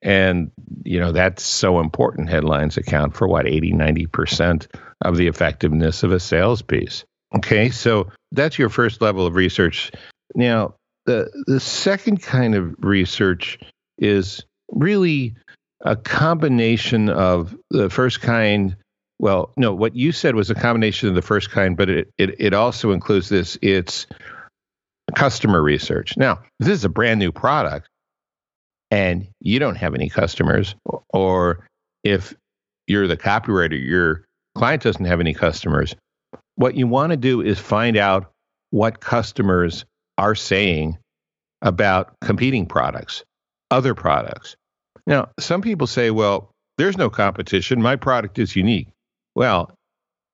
and 0.01 0.51
you 0.83 0.99
know 0.99 1.11
that's 1.11 1.43
so 1.43 1.79
important 1.79 2.29
headlines 2.29 2.77
account 2.77 3.15
for 3.15 3.27
what 3.27 3.47
80 3.47 3.73
90% 3.73 4.67
of 5.01 5.17
the 5.17 5.27
effectiveness 5.27 6.03
of 6.03 6.11
a 6.11 6.19
sales 6.19 6.61
piece. 6.61 7.03
Okay, 7.37 7.69
so 7.69 8.09
that's 8.31 8.57
your 8.57 8.69
first 8.69 9.01
level 9.01 9.25
of 9.25 9.35
research. 9.35 9.91
Now, 10.35 10.75
the 11.05 11.29
the 11.47 11.59
second 11.59 12.21
kind 12.21 12.55
of 12.55 12.73
research 12.79 13.59
is 13.97 14.43
really 14.71 15.35
a 15.81 15.95
combination 15.95 17.09
of 17.09 17.55
the 17.69 17.89
first 17.89 18.21
kind. 18.21 18.75
Well, 19.19 19.51
no, 19.55 19.73
what 19.73 19.95
you 19.95 20.11
said 20.11 20.35
was 20.35 20.49
a 20.49 20.55
combination 20.55 21.09
of 21.09 21.15
the 21.15 21.21
first 21.21 21.51
kind, 21.51 21.77
but 21.77 21.89
it 21.89 22.09
it, 22.17 22.35
it 22.39 22.53
also 22.53 22.91
includes 22.91 23.29
this. 23.29 23.57
It's 23.61 24.07
customer 25.13 25.61
research. 25.61 26.17
Now, 26.17 26.39
this 26.59 26.69
is 26.69 26.85
a 26.85 26.89
brand 26.89 27.19
new 27.19 27.31
product, 27.31 27.87
and 28.91 29.27
you 29.41 29.59
don't 29.59 29.75
have 29.75 29.93
any 29.93 30.09
customers, 30.09 30.75
or 31.13 31.65
if 32.03 32.33
you're 32.87 33.07
the 33.07 33.17
copywriter, 33.17 33.81
you're 33.81 34.25
client 34.55 34.83
doesn't 34.83 35.05
have 35.05 35.19
any 35.19 35.33
customers. 35.33 35.95
What 36.55 36.75
you 36.75 36.87
want 36.87 37.11
to 37.11 37.17
do 37.17 37.41
is 37.41 37.59
find 37.59 37.97
out 37.97 38.31
what 38.71 38.99
customers 38.99 39.85
are 40.17 40.35
saying 40.35 40.97
about 41.61 42.13
competing 42.21 42.65
products, 42.65 43.23
other 43.71 43.93
products. 43.93 44.55
Now, 45.07 45.29
some 45.39 45.61
people 45.61 45.87
say, 45.87 46.11
well, 46.11 46.51
there's 46.77 46.97
no 46.97 47.09
competition. 47.09 47.81
My 47.81 47.95
product 47.95 48.39
is 48.39 48.55
unique. 48.55 48.87
Well, 49.35 49.71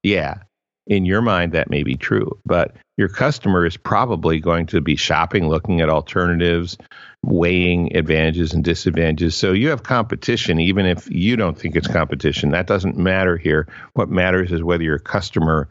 yeah, 0.04 0.40
in 0.88 1.06
your 1.06 1.22
mind, 1.22 1.52
that 1.52 1.70
may 1.70 1.84
be 1.84 1.96
true, 1.96 2.40
but 2.46 2.76
your 2.98 3.08
customer 3.08 3.66
is 3.66 3.78
probably 3.78 4.40
going 4.40 4.66
to 4.68 4.82
be 4.82 4.96
shopping, 4.96 5.48
looking 5.48 5.82
at 5.82 5.90
alternatives, 5.90 6.78
weighing 7.24 7.96
advantages 7.96 8.54
and 8.54 8.64
disadvantages. 8.64 9.36
So 9.36 9.54
you 9.54 9.70
have 9.70 9.84
competition, 9.84 10.60
even 10.60 10.86
if 10.86 11.10
you 11.10 11.36
don't 11.36 11.58
think 11.58 11.76
it's 11.76 11.88
competition. 11.88 12.52
That 12.52 12.68
doesn't 12.68 12.98
matter 12.98 13.38
here. 13.38 13.68
What 13.94 14.10
matters 14.10 14.52
is 14.52 14.64
whether 14.64 14.84
your 14.84 15.00
customer 15.00 15.70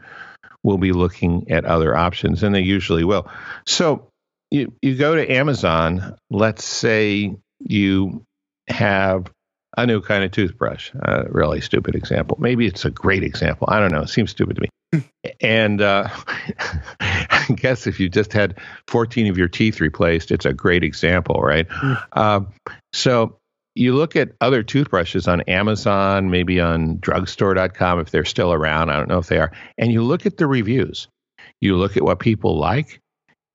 will 0.63 0.77
be 0.77 0.91
looking 0.91 1.49
at 1.51 1.65
other 1.65 1.95
options, 1.95 2.43
and 2.43 2.53
they 2.53 2.61
usually 2.61 3.03
will. 3.03 3.29
So 3.65 4.07
you, 4.49 4.73
you 4.81 4.95
go 4.95 5.15
to 5.15 5.31
Amazon, 5.31 6.15
let's 6.29 6.65
say 6.65 7.35
you 7.59 8.23
have 8.67 9.31
a 9.77 9.85
new 9.85 10.01
kind 10.01 10.23
of 10.23 10.31
toothbrush. 10.31 10.91
A 10.93 11.25
really 11.29 11.61
stupid 11.61 11.95
example. 11.95 12.37
Maybe 12.39 12.67
it's 12.67 12.85
a 12.85 12.91
great 12.91 13.23
example. 13.23 13.67
I 13.71 13.79
don't 13.79 13.91
know. 13.91 14.01
It 14.01 14.09
seems 14.09 14.31
stupid 14.31 14.57
to 14.57 14.61
me 14.61 14.69
and 15.41 15.81
uh, 15.81 16.09
I 16.99 17.45
guess 17.55 17.87
if 17.87 17.99
you 17.99 18.09
just 18.09 18.33
had 18.33 18.59
14 18.87 19.27
of 19.27 19.37
your 19.37 19.47
teeth 19.47 19.79
replaced, 19.79 20.31
it's 20.31 20.45
a 20.45 20.53
great 20.53 20.83
example, 20.83 21.41
right? 21.41 21.67
Mm. 21.67 22.03
Uh, 22.13 22.41
so 22.93 23.37
you 23.75 23.95
look 23.95 24.15
at 24.15 24.31
other 24.41 24.63
toothbrushes 24.63 25.27
on 25.27 25.41
Amazon, 25.41 26.29
maybe 26.29 26.59
on 26.59 26.97
drugstore.com 26.97 27.99
if 27.99 28.11
they're 28.11 28.25
still 28.25 28.51
around. 28.51 28.89
I 28.89 28.97
don't 28.97 29.07
know 29.09 29.19
if 29.19 29.27
they 29.27 29.39
are. 29.39 29.51
And 29.77 29.91
you 29.91 30.03
look 30.03 30.25
at 30.25 30.37
the 30.37 30.47
reviews. 30.47 31.07
You 31.61 31.77
look 31.77 31.95
at 31.95 32.03
what 32.03 32.19
people 32.19 32.57
like 32.57 32.99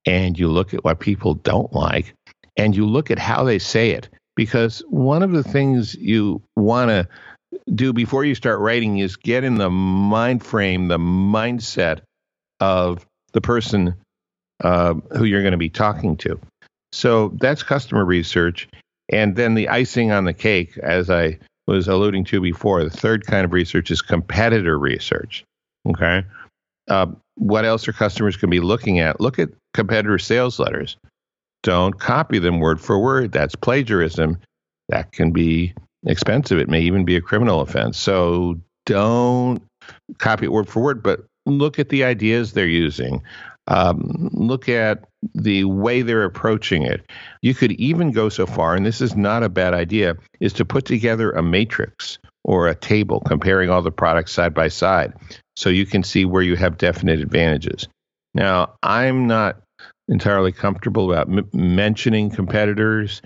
and 0.07 0.39
you 0.39 0.49
look 0.49 0.73
at 0.73 0.85
what 0.85 1.01
people 1.01 1.35
don't 1.35 1.73
like 1.73 2.15
and 2.57 2.75
you 2.75 2.87
look 2.87 3.11
at 3.11 3.19
how 3.19 3.45
they 3.45 3.59
say 3.59 3.91
it. 3.91 4.09
Because 4.37 4.81
one 4.89 5.23
of 5.23 5.33
the 5.33 5.43
things 5.43 5.95
you 5.95 6.43
want 6.57 6.91
to 6.91 7.09
do 7.75 7.93
before 7.93 8.25
you 8.25 8.35
start 8.35 8.61
writing 8.61 8.99
is 8.99 9.17
get 9.17 9.45
in 9.45 9.57
the 9.57 9.71
mind 9.71 10.45
frame, 10.45 10.89
the 10.89 10.99
mindset 10.99 12.01
of 12.61 13.07
the 13.33 13.41
person 13.41 13.95
uh, 14.63 14.95
who 15.17 15.25
you're 15.25 15.43
going 15.43 15.53
to 15.53 15.59
be 15.59 15.71
talking 15.71 16.17
to. 16.19 16.39
So 16.93 17.35
that's 17.41 17.63
customer 17.63 18.05
research. 18.05 18.69
And 19.09 19.37
then 19.37 19.55
the 19.55 19.69
icing 19.69 20.11
on 20.11 20.25
the 20.25 20.33
cake, 20.33 20.77
as 20.79 21.11
I 21.11 21.39
was 21.67 21.89
alluding 21.89 22.25
to 22.27 22.41
before, 22.41 22.83
the 22.85 22.91
third 22.91 23.27
kind 23.27 23.45
of 23.45 23.53
research 23.53 23.91
is 23.91 24.03
competitor 24.03 24.79
research. 24.79 25.45
Okay. 25.89 26.25
Uh, 26.89 27.07
what 27.37 27.65
else 27.65 27.87
are 27.87 27.93
customers 27.93 28.37
going 28.37 28.51
to 28.51 28.61
be 28.61 28.61
looking 28.61 28.99
at? 28.99 29.21
Look 29.21 29.39
at 29.39 29.51
competitor 29.75 30.19
sales 30.19 30.59
letters. 30.59 30.97
Don't 31.63 31.99
copy 31.99 32.39
them 32.39 32.61
word 32.61 32.81
for 32.81 32.99
word. 32.99 33.33
That's 33.33 33.57
plagiarism. 33.57 34.39
That 34.89 35.13
can 35.13 35.33
be 35.33 35.75
expensive. 36.07 36.59
It 36.59 36.69
may 36.69 36.81
even 36.81 37.05
be 37.05 37.17
a 37.17 37.21
criminal 37.21 37.61
offense. 37.61 37.99
So 37.99 38.61
don't 38.87 39.61
copy 40.19 40.47
it 40.47 40.53
word 40.53 40.69
for 40.69 40.81
word, 40.81 41.03
but 41.03 41.25
look 41.45 41.79
at 41.79 41.89
the 41.89 42.05
ideas 42.05 42.53
they're 42.53 42.67
using. 42.67 43.23
Um, 43.67 44.31
look 44.33 44.69
at 44.69 45.05
the 45.35 45.65
way 45.65 46.03
they're 46.03 46.25
approaching 46.25 46.83
it. 46.83 47.11
You 47.43 47.55
could 47.55 47.73
even 47.73 48.13
go 48.13 48.29
so 48.29 48.47
far, 48.47 48.75
and 48.75 48.85
this 48.85 49.01
is 49.01 49.17
not 49.17 49.43
a 49.43 49.49
bad 49.49 49.75
idea, 49.75 50.17
is 50.41 50.53
to 50.55 50.65
put 50.65 50.85
together 50.85 51.33
a 51.33 51.43
matrix 51.43 52.19
or 52.45 52.69
a 52.69 52.75
table 52.75 53.21
comparing 53.27 53.71
all 53.71 53.83
the 53.83 53.91
products 53.91 54.33
side 54.33 54.55
by 54.55 54.69
side 54.69 55.13
so 55.57 55.69
you 55.69 55.87
can 55.87 56.03
see 56.03 56.25
where 56.25 56.43
you 56.43 56.55
have 56.57 56.79
definite 56.79 57.21
advantages. 57.21 57.89
Now, 58.35 58.75
I'm 58.83 59.27
not 59.27 59.61
entirely 60.09 60.53
comfortable 60.53 61.11
about 61.11 61.29
m- 61.29 61.49
mentioning 61.53 62.31
competitors 62.31 63.23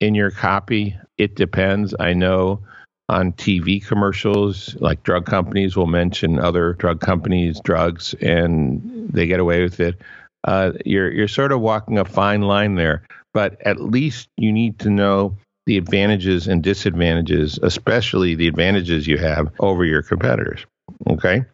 in 0.00 0.14
your 0.14 0.30
copy. 0.30 0.96
It 1.18 1.34
depends. 1.34 1.94
I 1.98 2.14
know 2.14 2.62
on 3.08 3.32
TV 3.32 3.84
commercials, 3.84 4.76
like 4.80 5.02
drug 5.02 5.26
companies 5.26 5.76
will 5.76 5.86
mention 5.86 6.38
other 6.38 6.74
drug 6.74 7.00
companies' 7.00 7.60
drugs, 7.62 8.14
and 8.20 9.10
they 9.10 9.26
get 9.26 9.40
away 9.40 9.62
with 9.62 9.80
it. 9.80 10.00
Uh, 10.44 10.72
you're 10.84 11.10
you're 11.12 11.28
sort 11.28 11.52
of 11.52 11.60
walking 11.60 11.98
a 11.98 12.04
fine 12.04 12.42
line 12.42 12.76
there, 12.76 13.02
but 13.34 13.60
at 13.66 13.80
least 13.80 14.28
you 14.36 14.52
need 14.52 14.78
to 14.78 14.90
know 14.90 15.36
the 15.66 15.76
advantages 15.76 16.46
and 16.46 16.62
disadvantages, 16.62 17.58
especially 17.62 18.34
the 18.34 18.48
advantages 18.48 19.06
you 19.06 19.18
have 19.18 19.52
over 19.60 19.84
your 19.84 20.02
competitors. 20.02 20.64
Okay, 21.08 21.44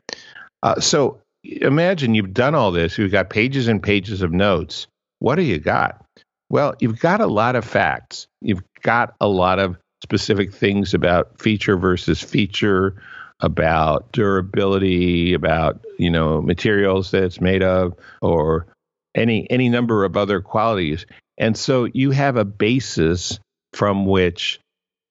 uh, 0.63 0.79
so 0.81 1.21
imagine 1.43 2.15
you've 2.15 2.35
done 2.35 2.55
all 2.55 2.73
this. 2.73 2.99
You've 2.99 3.13
got 3.13 3.31
pages 3.31 3.69
and 3.69 3.83
pages 3.83 4.23
of 4.23 4.33
notes. 4.33 4.87
What 5.19 5.37
do 5.37 5.43
you 5.43 5.59
got? 5.59 6.05
Well, 6.51 6.75
you've 6.79 7.01
got 7.01 7.21
a 7.21 7.27
lot 7.27 7.57
of 7.57 7.65
facts. 7.65 8.29
You've 8.41 8.63
got 8.83 9.15
a 9.21 9.27
lot 9.27 9.59
of 9.59 9.77
specific 10.03 10.53
things 10.53 10.95
about 10.95 11.41
feature 11.41 11.77
versus 11.77 12.23
feature, 12.23 13.03
about 13.41 14.13
durability, 14.13 15.35
about 15.35 15.85
you 15.99 16.11
know 16.11 16.41
materials 16.43 17.11
that 17.11 17.25
it's 17.25 17.41
made 17.41 17.63
of, 17.63 17.95
or 18.23 18.67
any 19.15 19.49
any 19.51 19.69
number 19.69 20.05
of 20.05 20.17
other 20.17 20.41
qualities. 20.41 21.07
And 21.39 21.57
so 21.57 21.89
you 21.93 22.11
have 22.13 22.37
a 22.37 22.45
basis 22.45 23.39
from 23.73 24.07
which 24.07 24.61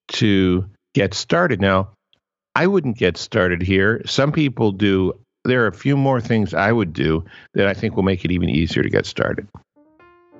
to 0.09 0.65
get 0.93 1.13
started. 1.13 1.59
Now, 1.59 1.89
I 2.55 2.67
wouldn't 2.67 2.97
get 2.97 3.17
started 3.17 3.61
here. 3.61 4.01
Some 4.05 4.31
people 4.31 4.71
do. 4.71 5.13
There 5.45 5.63
are 5.63 5.67
a 5.67 5.73
few 5.73 5.97
more 5.97 6.21
things 6.21 6.53
I 6.53 6.71
would 6.71 6.93
do 6.93 7.25
that 7.53 7.67
I 7.67 7.73
think 7.73 7.95
will 7.95 8.03
make 8.03 8.23
it 8.23 8.31
even 8.31 8.49
easier 8.49 8.83
to 8.83 8.89
get 8.89 9.05
started. 9.05 9.47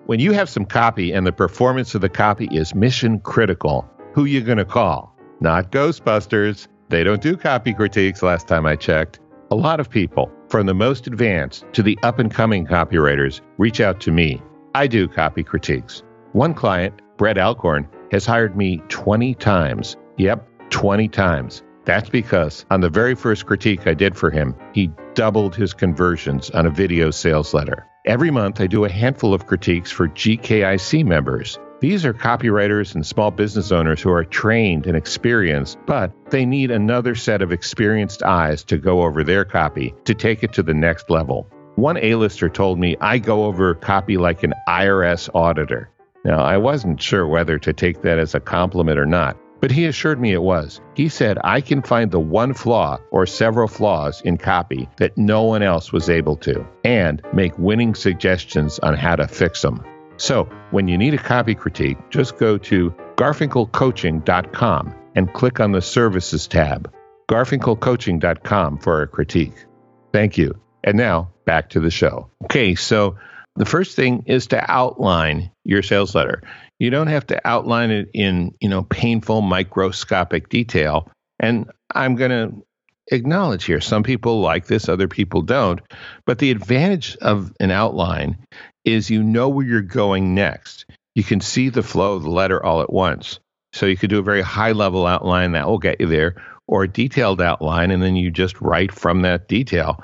When 0.06 0.20
you 0.20 0.32
have 0.34 0.50
some 0.50 0.66
copy 0.66 1.12
and 1.12 1.26
the 1.26 1.32
performance 1.32 1.96
of 1.96 2.02
the 2.02 2.10
copy 2.10 2.48
is 2.52 2.76
mission 2.76 3.20
critical, 3.20 3.90
who 4.14 4.26
you 4.26 4.42
going 4.42 4.58
to 4.58 4.66
call? 4.66 5.14
Not 5.40 5.72
Ghostbusters. 5.72 6.68
They 6.90 7.04
don't 7.04 7.22
do 7.22 7.36
copy 7.36 7.74
critiques 7.74 8.22
last 8.22 8.48
time 8.48 8.66
I 8.66 8.76
checked. 8.76 9.20
A 9.52 9.56
lot 9.56 9.80
of 9.80 9.90
people, 9.90 10.32
from 10.54 10.68
the 10.68 10.74
most 10.76 11.08
advanced 11.08 11.66
to 11.74 11.82
the 11.82 11.98
up 12.04 12.20
and 12.20 12.32
coming 12.32 12.64
copywriters, 12.64 13.42
reach 13.58 13.82
out 13.82 14.00
to 14.00 14.12
me. 14.12 14.40
I 14.76 14.86
do 14.86 15.08
copy 15.08 15.42
critiques. 15.42 16.04
One 16.34 16.54
client, 16.54 16.94
Brett 17.18 17.40
Alcorn, 17.40 17.90
has 18.12 18.28
hired 18.28 18.56
me 18.56 18.78
20 18.88 19.34
times. 19.34 19.98
Yep, 20.18 20.48
20 20.70 21.08
times. 21.08 21.64
That's 21.86 22.08
because 22.08 22.68
on 22.70 22.82
the 22.82 22.90
very 22.92 23.16
first 23.16 23.48
critique 23.48 23.88
I 23.88 23.96
did 23.96 24.16
for 24.16 24.30
him, 24.30 24.54
he 24.76 24.92
doubled 25.16 25.56
his 25.56 25.74
conversions 25.74 26.52
on 26.52 26.68
a 26.68 26.70
video 26.70 27.10
sales 27.10 27.56
letter. 27.56 27.88
Every 28.06 28.30
month, 28.30 28.62
I 28.62 28.68
do 28.68 28.86
a 28.86 28.92
handful 28.92 29.34
of 29.34 29.48
critiques 29.48 29.90
for 29.90 30.08
GKIC 30.08 31.04
members. 31.04 31.58
These 31.84 32.06
are 32.06 32.14
copywriters 32.14 32.96
and 32.96 33.06
small 33.06 33.30
business 33.30 33.70
owners 33.70 34.02
who 34.02 34.10
are 34.10 34.24
trained 34.24 34.88
and 34.88 34.96
experienced, 34.96 35.78
but 35.86 36.14
they 36.30 36.46
need 36.46 36.72
another 36.72 37.14
set 37.14 37.42
of 37.42 37.52
experienced 37.52 38.24
eyes 38.24 38.64
to 38.64 38.78
go 38.78 39.04
over 39.04 39.22
their 39.22 39.44
copy 39.44 39.94
to 40.06 40.14
take 40.14 40.44
it 40.44 40.54
to 40.54 40.64
the 40.64 40.74
next 40.74 41.10
level. 41.10 41.46
One 41.76 41.98
A-lister 41.98 42.48
told 42.48 42.80
me 42.80 42.96
I 43.02 43.18
go 43.18 43.44
over 43.44 43.76
copy 43.76 44.16
like 44.16 44.44
an 44.44 44.54
IRS 44.66 45.30
auditor. 45.36 45.90
Now, 46.24 46.40
I 46.40 46.56
wasn't 46.56 47.02
sure 47.02 47.28
whether 47.28 47.60
to 47.60 47.74
take 47.74 48.02
that 48.04 48.18
as 48.18 48.34
a 48.34 48.40
compliment 48.40 48.98
or 48.98 49.06
not, 49.06 49.36
but 49.60 49.70
he 49.70 49.86
assured 49.86 50.22
me 50.22 50.32
it 50.32 50.42
was. 50.42 50.80
He 50.94 51.10
said, 51.10 51.38
I 51.44 51.60
can 51.60 51.82
find 51.82 52.12
the 52.12 52.18
one 52.18 52.54
flaw 52.54 52.98
or 53.12 53.26
several 53.26 53.68
flaws 53.68 54.22
in 54.22 54.38
copy 54.38 54.88
that 54.96 55.18
no 55.18 55.44
one 55.44 55.64
else 55.64 55.92
was 55.92 56.10
able 56.10 56.38
to, 56.38 56.66
and 56.86 57.22
make 57.34 57.60
winning 57.60 57.94
suggestions 57.94 58.80
on 58.80 58.94
how 58.94 59.18
to 59.18 59.28
fix 59.28 59.62
them. 59.62 59.84
So, 60.24 60.46
when 60.72 60.88
you 60.88 60.98
need 60.98 61.14
a 61.14 61.18
copy 61.18 61.54
critique, 61.54 61.98
just 62.10 62.38
go 62.38 62.58
to 62.58 62.92
garfinkelcoaching.com 63.18 64.96
and 65.16 65.34
click 65.34 65.60
on 65.60 65.74
the 65.74 65.82
services 65.82 66.48
tab. 66.48 66.90
garfinkelcoaching.com 67.30 68.78
for 68.78 69.02
a 69.02 69.08
critique. 69.08 69.66
Thank 70.14 70.38
you. 70.38 70.58
And 70.86 70.96
now, 70.96 71.30
back 71.44 71.72
to 71.72 71.82
the 71.82 71.92
show. 71.92 72.30
Okay, 72.46 72.74
so 72.74 73.18
the 73.58 73.66
first 73.66 73.98
thing 73.98 74.24
is 74.26 74.48
to 74.48 74.64
outline 74.72 75.52
your 75.66 75.84
sales 75.84 76.16
letter. 76.16 76.42
You 76.80 76.90
don't 76.90 77.08
have 77.08 77.28
to 77.28 77.46
outline 77.46 77.92
it 77.92 78.10
in, 78.14 78.54
you 78.62 78.70
know, 78.70 78.84
painful 78.84 79.42
microscopic 79.42 80.48
detail. 80.48 81.12
And 81.42 81.70
I'm 81.94 82.16
going 82.16 82.32
to 82.32 82.64
acknowledge 83.12 83.66
here 83.66 83.82
some 83.82 84.04
people 84.04 84.40
like 84.40 84.68
this, 84.68 84.88
other 84.88 85.10
people 85.10 85.42
don't. 85.42 85.82
But 86.26 86.40
the 86.40 86.52
advantage 86.52 87.18
of 87.18 87.52
an 87.60 87.72
outline 87.72 88.38
is 88.86 89.10
you 89.10 89.24
know 89.24 89.50
where 89.50 89.66
you're 89.66 89.82
going 89.82 90.36
next. 90.36 90.86
You 91.16 91.24
can 91.24 91.42
see 91.42 91.70
the 91.70 91.84
flow 91.84 92.14
of 92.16 92.24
the 92.24 92.30
letter 92.30 92.64
all 92.64 92.82
at 92.82 92.92
once. 92.92 93.40
So 93.74 93.86
you 93.86 93.98
could 93.98 94.10
do 94.10 94.20
a 94.20 94.24
very 94.24 94.42
high 94.42 94.72
level 94.72 95.08
outline 95.08 95.54
that 95.54 95.68
will 95.68 95.80
get 95.80 96.00
you 96.00 96.08
there, 96.08 96.36
or 96.68 96.84
a 96.84 96.88
detailed 96.88 97.42
outline, 97.42 97.92
and 97.92 98.02
then 98.02 98.16
you 98.16 98.30
just 98.32 98.62
write 98.62 98.92
from 98.92 99.24
that 99.24 99.48
detail. 99.48 100.04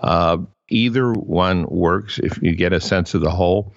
Uh, 0.00 0.38
either 0.68 1.12
one 1.12 1.66
works 1.66 2.18
if 2.18 2.42
you 2.42 2.54
get 2.54 2.72
a 2.72 2.80
sense 2.80 3.14
of 3.14 3.20
the 3.20 3.30
whole. 3.30 3.72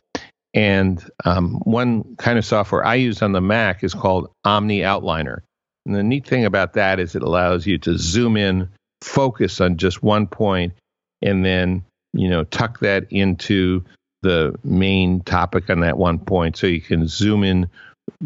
And 0.54 1.04
um, 1.26 1.56
one 1.64 2.16
kind 2.18 2.38
of 2.38 2.46
software 2.46 2.86
I 2.86 2.96
use 2.96 3.22
on 3.22 3.32
the 3.32 3.42
Mac 3.42 3.84
is 3.84 3.94
called 3.94 4.30
Omni 4.46 4.80
Outliner. 4.82 5.40
And 5.86 5.96
the 5.96 6.04
neat 6.04 6.26
thing 6.26 6.46
about 6.46 6.74
that 6.74 7.00
is 7.00 7.16
it 7.16 7.24
allows 7.24 7.66
you 7.66 7.78
to 7.80 7.98
zoom 7.98 8.38
in, 8.38 8.70
focus 9.02 9.60
on 9.60 9.78
just 9.78 10.04
one 10.04 10.28
point, 10.28 10.74
and 11.22 11.44
then 11.44 11.84
you 12.14 12.30
know 12.30 12.44
tuck 12.46 12.80
that 12.80 13.08
into 13.10 13.84
the 14.24 14.56
main 14.64 15.22
topic 15.22 15.70
on 15.70 15.82
that 15.82 16.00
one 16.00 16.18
point, 16.18 16.58
so 16.58 16.66
you 16.66 16.82
can 16.82 17.08
zoom 17.08 17.44
in 17.44 17.70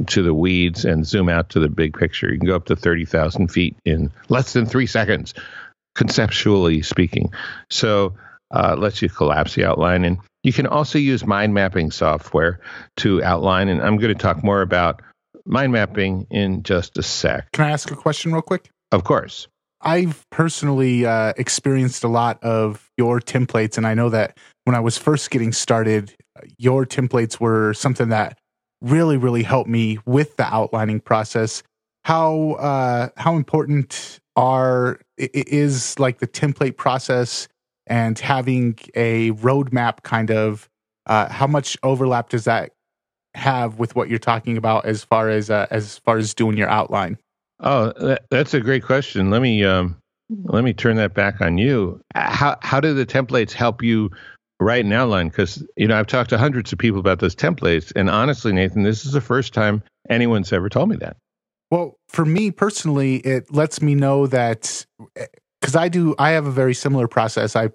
to 0.07 0.23
the 0.23 0.33
weeds 0.33 0.85
and 0.85 1.05
zoom 1.05 1.29
out 1.29 1.49
to 1.49 1.59
the 1.59 1.69
big 1.69 1.97
picture. 1.97 2.31
You 2.31 2.39
can 2.39 2.47
go 2.47 2.55
up 2.55 2.65
to 2.65 2.75
thirty 2.75 3.05
thousand 3.05 3.49
feet 3.49 3.75
in 3.83 4.11
less 4.29 4.53
than 4.53 4.65
three 4.65 4.87
seconds, 4.87 5.33
conceptually 5.93 6.81
speaking. 6.81 7.31
So 7.69 8.13
uh, 8.51 8.75
lets 8.77 9.01
you 9.01 9.09
collapse 9.09 9.55
the 9.55 9.65
outline. 9.65 10.05
And 10.05 10.17
you 10.43 10.53
can 10.53 10.67
also 10.67 10.97
use 10.97 11.25
mind 11.25 11.53
mapping 11.53 11.91
software 11.91 12.61
to 12.97 13.21
outline. 13.21 13.67
And 13.67 13.81
I'm 13.81 13.97
going 13.97 14.15
to 14.15 14.19
talk 14.19 14.43
more 14.43 14.61
about 14.61 15.01
mind 15.45 15.73
mapping 15.73 16.27
in 16.29 16.63
just 16.63 16.97
a 16.97 17.03
sec. 17.03 17.51
Can 17.51 17.65
I 17.65 17.71
ask 17.71 17.91
a 17.91 17.95
question 17.95 18.31
real 18.31 18.41
quick? 18.41 18.69
Of 18.91 19.03
course. 19.03 19.47
I've 19.81 20.25
personally 20.31 21.05
uh, 21.05 21.33
experienced 21.37 22.03
a 22.03 22.07
lot 22.07 22.43
of 22.43 22.86
your 22.97 23.19
templates, 23.19 23.77
and 23.77 23.85
I 23.85 23.93
know 23.93 24.09
that 24.09 24.37
when 24.65 24.75
I 24.75 24.79
was 24.79 24.97
first 24.97 25.29
getting 25.31 25.51
started, 25.51 26.13
your 26.57 26.85
templates 26.85 27.39
were 27.39 27.73
something 27.73 28.09
that 28.09 28.37
really, 28.81 29.17
really 29.17 29.43
helped 29.43 29.69
me 29.69 29.99
with 30.05 30.35
the 30.37 30.45
outlining 30.45 30.99
process. 30.99 31.63
How 32.03 32.51
uh, 32.53 33.09
how 33.17 33.35
important 33.35 34.19
are 34.35 34.99
is 35.17 35.97
like 35.99 36.19
the 36.19 36.27
template 36.27 36.77
process 36.77 37.47
and 37.87 38.17
having 38.19 38.77
a 38.95 39.31
roadmap 39.31 40.03
kind 40.03 40.31
of 40.31 40.69
uh, 41.07 41.29
how 41.29 41.47
much 41.47 41.77
overlap 41.83 42.29
does 42.29 42.45
that 42.45 42.71
have 43.33 43.79
with 43.79 43.95
what 43.95 44.09
you're 44.09 44.19
talking 44.19 44.57
about 44.57 44.85
as 44.85 45.03
far 45.03 45.29
as 45.29 45.49
uh, 45.49 45.67
as 45.71 45.97
far 45.99 46.17
as 46.17 46.33
doing 46.33 46.57
your 46.57 46.69
outline? 46.69 47.17
Oh, 47.59 47.91
that, 47.99 48.25
that's 48.29 48.53
a 48.53 48.59
great 48.59 48.83
question. 48.83 49.29
Let 49.29 49.41
me 49.41 49.63
um, 49.63 49.97
let 50.29 50.63
me 50.63 50.73
turn 50.73 50.97
that 50.97 51.13
back 51.13 51.41
on 51.41 51.57
you. 51.57 52.01
How 52.15 52.57
how 52.61 52.79
do 52.79 52.93
the 52.93 53.05
templates 53.05 53.51
help 53.51 53.81
you 53.81 54.11
write 54.59 54.85
an 54.85 54.91
outline? 54.91 55.29
Because 55.29 55.65
you 55.77 55.87
know 55.87 55.97
I've 55.97 56.07
talked 56.07 56.29
to 56.31 56.37
hundreds 56.37 56.73
of 56.73 56.79
people 56.79 56.99
about 56.99 57.19
those 57.19 57.35
templates, 57.35 57.91
and 57.95 58.09
honestly, 58.09 58.51
Nathan, 58.51 58.83
this 58.83 59.05
is 59.05 59.13
the 59.13 59.21
first 59.21 59.53
time 59.53 59.83
anyone's 60.09 60.51
ever 60.51 60.69
told 60.69 60.89
me 60.89 60.97
that. 60.97 61.17
Well, 61.71 61.97
for 62.07 62.25
me 62.25 62.51
personally, 62.51 63.17
it 63.17 63.53
lets 63.53 63.81
me 63.81 63.95
know 63.95 64.27
that 64.27 64.85
because 65.61 65.75
I 65.75 65.89
do 65.89 66.15
I 66.19 66.31
have 66.31 66.45
a 66.45 66.51
very 66.51 66.73
similar 66.73 67.07
process. 67.07 67.55
I 67.55 67.69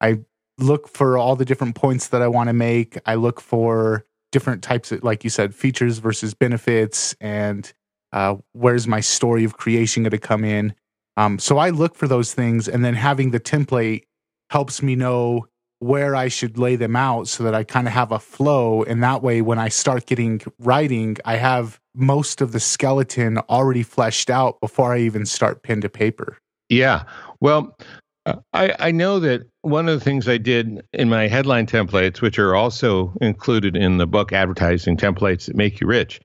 I 0.00 0.20
look 0.58 0.88
for 0.88 1.18
all 1.18 1.36
the 1.36 1.44
different 1.44 1.74
points 1.74 2.08
that 2.08 2.22
I 2.22 2.28
want 2.28 2.48
to 2.48 2.54
make. 2.54 2.98
I 3.06 3.16
look 3.16 3.40
for 3.40 4.04
different 4.32 4.62
types 4.62 4.92
of 4.92 5.02
like 5.02 5.24
you 5.24 5.30
said 5.30 5.54
features 5.54 5.98
versus 5.98 6.34
benefits 6.34 7.14
and 7.20 7.72
uh, 8.12 8.36
where's 8.52 8.86
my 8.86 9.00
story 9.00 9.44
of 9.44 9.56
creation 9.56 10.02
going 10.02 10.10
to 10.10 10.18
come 10.18 10.44
in. 10.44 10.74
Um, 11.16 11.38
so 11.38 11.58
I 11.58 11.70
look 11.70 11.94
for 11.94 12.08
those 12.08 12.34
things, 12.34 12.68
and 12.68 12.84
then 12.84 12.94
having 12.94 13.30
the 13.30 13.40
template 13.40 14.02
helps 14.50 14.82
me 14.82 14.94
know 14.94 15.46
where 15.78 16.16
I 16.16 16.28
should 16.28 16.56
lay 16.58 16.76
them 16.76 16.96
out 16.96 17.28
so 17.28 17.44
that 17.44 17.54
I 17.54 17.62
kind 17.62 17.86
of 17.86 17.92
have 17.92 18.12
a 18.12 18.18
flow. 18.18 18.82
And 18.82 19.02
that 19.02 19.22
way, 19.22 19.42
when 19.42 19.58
I 19.58 19.68
start 19.68 20.06
getting 20.06 20.40
writing, 20.58 21.16
I 21.24 21.36
have 21.36 21.78
most 21.94 22.40
of 22.40 22.52
the 22.52 22.60
skeleton 22.60 23.38
already 23.50 23.82
fleshed 23.82 24.30
out 24.30 24.60
before 24.60 24.94
I 24.94 25.00
even 25.00 25.26
start 25.26 25.62
pen 25.62 25.80
to 25.82 25.88
paper. 25.88 26.38
Yeah. 26.68 27.04
Well, 27.40 27.76
uh, 28.24 28.36
I, 28.52 28.74
I 28.78 28.90
know 28.90 29.20
that 29.20 29.42
one 29.62 29.88
of 29.88 29.98
the 29.98 30.04
things 30.04 30.28
I 30.28 30.38
did 30.38 30.82
in 30.92 31.08
my 31.08 31.28
headline 31.28 31.66
templates, 31.66 32.20
which 32.20 32.38
are 32.38 32.54
also 32.54 33.12
included 33.20 33.76
in 33.76 33.98
the 33.98 34.06
book 34.06 34.32
Advertising 34.32 34.96
Templates 34.96 35.46
That 35.46 35.56
Make 35.56 35.80
You 35.80 35.86
Rich, 35.86 36.20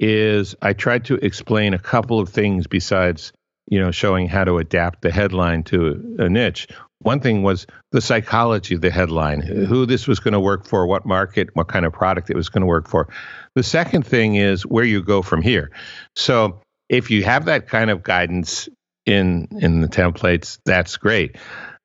is 0.00 0.54
I 0.62 0.72
tried 0.72 1.04
to 1.06 1.14
explain 1.16 1.74
a 1.74 1.78
couple 1.78 2.20
of 2.20 2.28
things 2.28 2.66
besides, 2.66 3.32
you 3.70 3.80
know, 3.80 3.90
showing 3.90 4.28
how 4.28 4.44
to 4.44 4.58
adapt 4.58 5.00
the 5.00 5.10
headline 5.10 5.62
to 5.62 6.16
a 6.18 6.28
niche. 6.28 6.68
One 6.98 7.20
thing 7.20 7.42
was 7.42 7.66
the 7.92 8.02
psychology 8.02 8.74
of 8.74 8.82
the 8.82 8.90
headline, 8.90 9.40
who 9.40 9.86
this 9.86 10.06
was 10.06 10.20
going 10.20 10.34
to 10.34 10.40
work 10.40 10.66
for, 10.66 10.86
what 10.86 11.06
market, 11.06 11.48
what 11.54 11.68
kind 11.68 11.86
of 11.86 11.94
product 11.94 12.28
it 12.28 12.36
was 12.36 12.50
going 12.50 12.60
to 12.60 12.66
work 12.66 12.88
for. 12.88 13.08
The 13.54 13.62
second 13.62 14.06
thing 14.06 14.34
is 14.34 14.66
where 14.66 14.84
you 14.84 15.02
go 15.02 15.22
from 15.22 15.40
here. 15.40 15.70
So 16.14 16.60
if 16.90 17.10
you 17.10 17.24
have 17.24 17.46
that 17.46 17.68
kind 17.68 17.88
of 17.88 18.02
guidance 18.02 18.68
in 19.06 19.48
in 19.60 19.80
the 19.80 19.88
templates, 19.88 20.58
that's 20.66 20.98
great. 20.98 21.38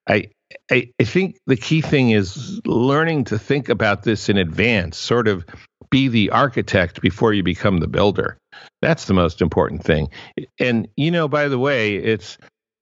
I, 0.07 0.31
I 0.69 0.89
I 0.99 1.03
think 1.05 1.37
the 1.47 1.55
key 1.55 1.81
thing 1.81 2.09
is 2.09 2.59
learning 2.65 3.25
to 3.25 3.39
think 3.39 3.69
about 3.69 4.03
this 4.03 4.27
in 4.27 4.37
advance, 4.37 4.97
sort 4.97 5.27
of 5.27 5.45
be 5.89 6.07
the 6.09 6.31
architect 6.31 6.99
before 6.99 7.31
you 7.31 7.43
become 7.43 7.77
the 7.77 7.87
builder. 7.87 8.37
That's 8.81 9.05
the 9.05 9.13
most 9.13 9.41
important 9.41 9.83
thing. 9.83 10.09
And 10.59 10.87
you 10.95 11.11
know, 11.11 11.27
by 11.27 11.47
the 11.47 11.59
way, 11.59 11.95
it's 11.95 12.37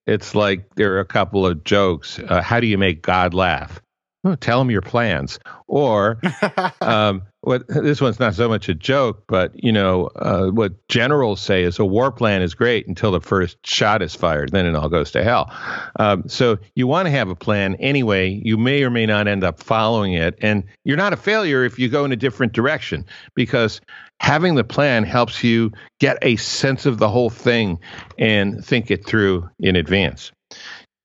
it's 0.05 0.35
like 0.35 0.75
there 0.75 0.93
are 0.95 0.99
a 0.99 1.05
couple 1.05 1.45
of 1.45 1.63
jokes. 1.63 2.19
Uh, 2.19 2.41
how 2.41 2.59
do 2.59 2.67
you 2.67 2.77
make 2.77 3.01
God 3.01 3.33
laugh? 3.33 3.81
oh, 4.25 4.35
tell 4.35 4.61
him 4.61 4.71
your 4.71 4.81
plans. 4.81 5.39
Or 5.67 6.19
um, 6.81 7.23
what 7.41 7.67
this 7.67 7.99
one's 7.99 8.19
not 8.19 8.35
so 8.35 8.47
much 8.47 8.69
a 8.69 8.73
joke, 8.73 9.23
but 9.27 9.51
you 9.61 9.71
know 9.71 10.07
uh, 10.15 10.47
what 10.47 10.87
generals 10.87 11.41
say 11.41 11.63
is 11.63 11.79
a 11.79 11.85
war 11.85 12.11
plan 12.11 12.41
is 12.41 12.53
great 12.53 12.87
until 12.87 13.11
the 13.11 13.21
first 13.21 13.57
shot 13.65 14.01
is 14.01 14.15
fired, 14.15 14.51
then 14.51 14.65
it 14.65 14.75
all 14.75 14.89
goes 14.89 15.11
to 15.11 15.23
hell. 15.23 15.51
Um, 15.97 16.27
so 16.27 16.57
you 16.75 16.87
want 16.87 17.07
to 17.07 17.11
have 17.11 17.29
a 17.29 17.35
plan 17.35 17.75
anyway. 17.75 18.41
You 18.43 18.57
may 18.57 18.83
or 18.83 18.89
may 18.89 19.05
not 19.05 19.27
end 19.27 19.43
up 19.43 19.61
following 19.61 20.13
it, 20.13 20.37
and 20.41 20.63
you're 20.83 20.97
not 20.97 21.13
a 21.13 21.17
failure 21.17 21.63
if 21.65 21.79
you 21.79 21.89
go 21.89 22.05
in 22.05 22.11
a 22.11 22.17
different 22.17 22.53
direction 22.53 23.05
because 23.35 23.81
having 24.23 24.55
the 24.55 24.63
plan 24.63 25.03
helps 25.03 25.43
you 25.43 25.71
get 25.99 26.17
a 26.21 26.35
sense 26.37 26.85
of 26.85 26.97
the 26.97 27.09
whole 27.09 27.29
thing 27.29 27.77
and 28.17 28.65
think 28.65 28.89
it 28.89 29.05
through 29.05 29.47
in 29.59 29.75
advance 29.75 30.31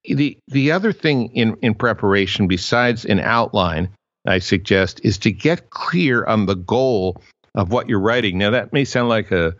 the 0.04 0.38
the 0.48 0.72
other 0.72 0.92
thing 0.92 1.26
in 1.34 1.56
in 1.60 1.74
preparation 1.74 2.46
besides 2.46 3.04
an 3.04 3.20
outline 3.20 3.90
I 4.26 4.38
suggest 4.38 5.00
is 5.04 5.18
to 5.18 5.32
get 5.32 5.70
clear 5.70 6.24
on 6.24 6.46
the 6.46 6.54
goal 6.54 7.20
of 7.54 7.72
what 7.72 7.88
you're 7.88 8.00
writing. 8.00 8.38
Now 8.38 8.50
that 8.50 8.72
may 8.72 8.84
sound 8.84 9.08
like 9.08 9.32
a 9.32 9.54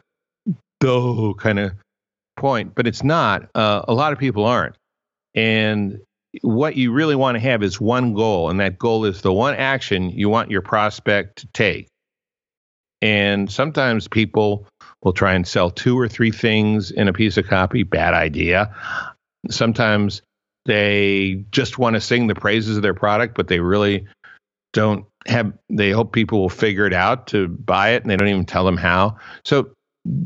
duh 0.81 1.33
kind 1.39 1.59
of 1.59 1.73
point, 2.37 2.75
but 2.75 2.87
it's 2.87 3.03
not. 3.03 3.49
Uh, 3.55 3.83
a 3.89 3.95
lot 3.95 4.13
of 4.13 4.19
people 4.19 4.45
aren't. 4.45 4.77
And 5.35 6.01
what 6.43 6.77
you 6.77 6.93
really 6.93 7.17
want 7.17 7.37
to 7.37 7.41
have 7.41 7.63
is 7.63 7.81
one 7.81 8.15
goal, 8.15 8.51
and 8.51 8.61
that 8.61 8.79
goal 8.79 9.05
is 9.05 9.23
the 9.23 9.33
one 9.33 9.55
action 9.55 10.11
you 10.11 10.29
want 10.29 10.51
your 10.51 10.63
prospect 10.63 11.39
to 11.39 11.49
take. 11.49 11.89
And 13.01 13.51
sometimes 13.51 14.09
people 14.09 14.67
will 15.03 15.13
try 15.13 15.35
and 15.35 15.47
sell 15.47 15.71
two 15.71 15.99
or 15.99 16.09
three 16.09 16.33
things 16.33 16.91
in 16.91 17.09
a 17.09 17.13
piece 17.13 17.37
of 17.37 17.47
copy. 17.47 17.83
Bad 17.83 18.15
idea. 18.15 18.75
Sometimes 19.51 20.23
they 20.67 21.45
just 21.51 21.79
want 21.79 21.95
to 21.95 22.01
sing 22.01 22.27
the 22.27 22.35
praises 22.35 22.77
of 22.77 22.83
their 22.83 22.95
product, 22.95 23.37
but 23.37 23.49
they 23.49 23.61
really 23.61 24.07
don't 24.73 25.07
have, 25.27 25.53
they 25.71 25.91
hope 25.91 26.13
people 26.13 26.41
will 26.41 26.49
figure 26.49 26.87
it 26.87 26.93
out 26.93 27.27
to 27.29 27.49
buy 27.49 27.91
it 27.91 28.03
and 28.03 28.11
they 28.11 28.17
don't 28.17 28.29
even 28.29 28.45
tell 28.45 28.65
them 28.65 28.77
how. 28.77 29.17
So 29.45 29.71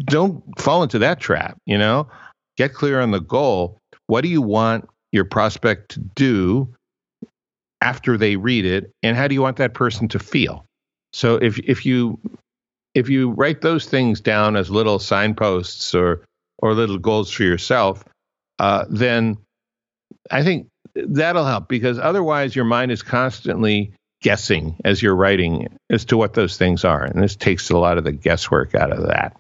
don't 0.04 0.42
fall 0.58 0.82
into 0.82 0.98
that 1.00 1.20
trap, 1.20 1.58
you 1.66 1.76
know? 1.78 2.08
Get 2.56 2.74
clear 2.74 3.00
on 3.00 3.10
the 3.10 3.20
goal. 3.20 3.78
What 4.06 4.22
do 4.22 4.28
you 4.28 4.42
want 4.42 4.88
your 5.12 5.24
prospect 5.24 5.90
to 5.90 6.00
do 6.00 6.74
after 7.80 8.16
they 8.16 8.36
read 8.36 8.64
it 8.64 8.90
and 9.02 9.16
how 9.16 9.28
do 9.28 9.34
you 9.34 9.42
want 9.42 9.56
that 9.58 9.74
person 9.74 10.08
to 10.08 10.18
feel? 10.18 10.64
So 11.12 11.36
if 11.36 11.58
if 11.60 11.84
you 11.84 12.18
if 12.94 13.08
you 13.08 13.30
write 13.30 13.60
those 13.60 13.86
things 13.86 14.20
down 14.20 14.56
as 14.56 14.70
little 14.70 14.98
signposts 14.98 15.94
or 15.94 16.24
or 16.58 16.74
little 16.74 16.98
goals 16.98 17.30
for 17.30 17.42
yourself, 17.42 18.04
uh, 18.58 18.84
then 18.88 19.36
I 20.30 20.42
think 20.42 20.68
that'll 20.94 21.44
help 21.44 21.68
because 21.68 21.98
otherwise 21.98 22.54
your 22.54 22.64
mind 22.64 22.92
is 22.92 23.02
constantly 23.02 23.92
guessing 24.22 24.76
as 24.84 25.02
you're 25.02 25.16
writing 25.16 25.66
as 25.90 26.04
to 26.04 26.16
what 26.16 26.34
those 26.34 26.56
things 26.56 26.84
are, 26.84 27.02
and 27.02 27.22
this 27.22 27.34
takes 27.36 27.70
a 27.70 27.78
lot 27.78 27.98
of 27.98 28.04
the 28.04 28.12
guesswork 28.12 28.74
out 28.74 28.92
of 28.92 29.06
that. 29.08 29.36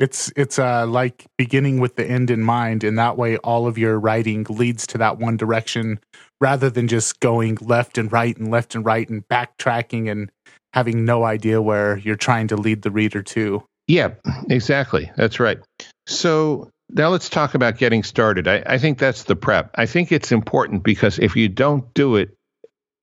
It's 0.00 0.32
it's 0.36 0.58
uh, 0.58 0.86
like 0.86 1.26
beginning 1.38 1.80
with 1.80 1.96
the 1.96 2.04
end 2.04 2.30
in 2.30 2.42
mind, 2.42 2.84
and 2.84 2.98
that 2.98 3.16
way 3.16 3.36
all 3.38 3.66
of 3.66 3.78
your 3.78 3.98
writing 3.98 4.44
leads 4.48 4.86
to 4.88 4.98
that 4.98 5.18
one 5.18 5.36
direction, 5.36 6.00
rather 6.40 6.68
than 6.68 6.88
just 6.88 7.20
going 7.20 7.58
left 7.60 7.96
and 7.96 8.12
right 8.12 8.36
and 8.36 8.50
left 8.50 8.74
and 8.74 8.84
right 8.84 9.08
and 9.08 9.26
backtracking 9.28 10.10
and 10.10 10.30
having 10.74 11.04
no 11.04 11.22
idea 11.22 11.62
where 11.62 11.98
you're 11.98 12.16
trying 12.16 12.48
to 12.48 12.56
lead 12.56 12.82
the 12.82 12.90
reader 12.90 13.22
to. 13.22 13.62
Yeah, 13.86 14.14
exactly. 14.50 15.08
That's 15.16 15.38
right. 15.38 15.60
So 16.08 16.68
now 16.90 17.10
let's 17.10 17.28
talk 17.28 17.54
about 17.54 17.78
getting 17.78 18.02
started. 18.02 18.48
I, 18.48 18.60
I 18.66 18.78
think 18.78 18.98
that's 18.98 19.22
the 19.22 19.36
prep. 19.36 19.70
I 19.76 19.86
think 19.86 20.10
it's 20.10 20.32
important 20.32 20.82
because 20.82 21.20
if 21.20 21.36
you 21.36 21.48
don't 21.48 21.94
do 21.94 22.16
it, 22.16 22.34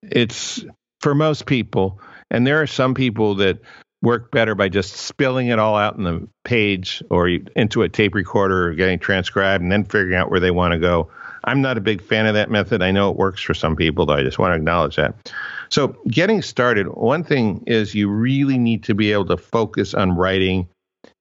it's 0.02 0.66
for 1.00 1.16
most 1.16 1.46
people, 1.46 2.02
and 2.30 2.46
there 2.46 2.62
are 2.62 2.68
some 2.68 2.94
people 2.94 3.36
that 3.36 3.60
work 4.02 4.32
better 4.32 4.54
by 4.54 4.68
just 4.68 4.98
spilling 4.98 5.48
it 5.48 5.58
all 5.58 5.78
out 5.78 5.96
in 5.96 6.04
the 6.04 6.28
page 6.44 7.02
or 7.10 7.30
into 7.30 7.84
a 7.84 7.90
tape 7.90 8.16
recorder 8.16 8.68
or 8.68 8.74
getting 8.74 9.00
transcribed 9.00 9.64
and 9.64 9.72
then 9.72 9.86
figuring 9.86 10.16
out 10.16 10.30
where 10.30 10.42
they 10.42 10.52
want 10.52 10.74
to 10.74 10.80
go. 10.80 11.10
I'm 11.44 11.62
not 11.62 11.78
a 11.78 11.82
big 11.82 12.02
fan 12.02 12.26
of 12.26 12.36
that 12.36 12.52
method. 12.52 12.82
I 12.82 12.92
know 12.92 13.10
it 13.10 13.18
works 13.18 13.42
for 13.42 13.54
some 13.54 13.76
people, 13.76 14.06
though 14.06 14.14
I 14.14 14.24
just 14.24 14.40
want 14.40 14.52
to 14.52 14.58
acknowledge 14.58 14.96
that. 14.96 15.32
So, 15.70 15.96
getting 16.08 16.42
started, 16.42 16.88
one 16.88 17.24
thing 17.24 17.64
is 17.66 17.96
you 17.96 18.10
really 18.10 18.58
need 18.58 18.84
to 18.84 18.94
be 18.96 19.12
able 19.14 19.26
to 19.28 19.38
focus 19.38 19.94
on 19.94 20.16
writing 20.16 20.68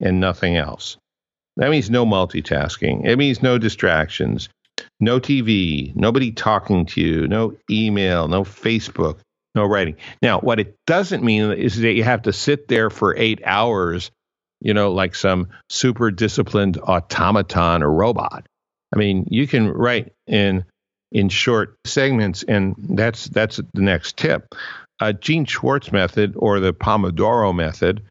and 0.00 0.20
nothing 0.20 0.56
else. 0.56 0.96
That 1.56 1.70
means 1.70 1.90
no 1.90 2.04
multitasking. 2.04 3.06
It 3.06 3.16
means 3.16 3.42
no 3.42 3.58
distractions, 3.58 4.48
no 4.98 5.20
TV, 5.20 5.94
nobody 5.94 6.32
talking 6.32 6.86
to 6.86 7.00
you, 7.00 7.28
no 7.28 7.56
email, 7.70 8.28
no 8.28 8.44
Facebook, 8.44 9.18
no 9.54 9.64
writing. 9.64 9.96
Now, 10.22 10.40
what 10.40 10.60
it 10.60 10.76
doesn't 10.86 11.24
mean 11.24 11.52
is 11.52 11.80
that 11.80 11.92
you 11.92 12.04
have 12.04 12.22
to 12.22 12.32
sit 12.32 12.68
there 12.68 12.90
for 12.90 13.16
eight 13.16 13.40
hours, 13.44 14.10
you 14.60 14.74
know, 14.74 14.92
like 14.92 15.14
some 15.14 15.48
super 15.68 16.10
disciplined 16.10 16.78
automaton 16.78 17.82
or 17.82 17.92
robot. 17.92 18.46
I 18.94 18.98
mean, 18.98 19.26
you 19.30 19.46
can 19.46 19.68
write 19.68 20.12
in 20.26 20.64
in 21.12 21.28
short 21.28 21.76
segments, 21.84 22.42
and 22.42 22.74
that's 22.78 23.26
that's 23.28 23.56
the 23.56 23.82
next 23.82 24.16
tip. 24.16 24.54
Uh, 25.00 25.12
Gene 25.12 25.44
Schwartz 25.44 25.92
method 25.92 26.34
or 26.36 26.60
the 26.60 26.74
Pomodoro 26.74 27.54
method 27.54 28.02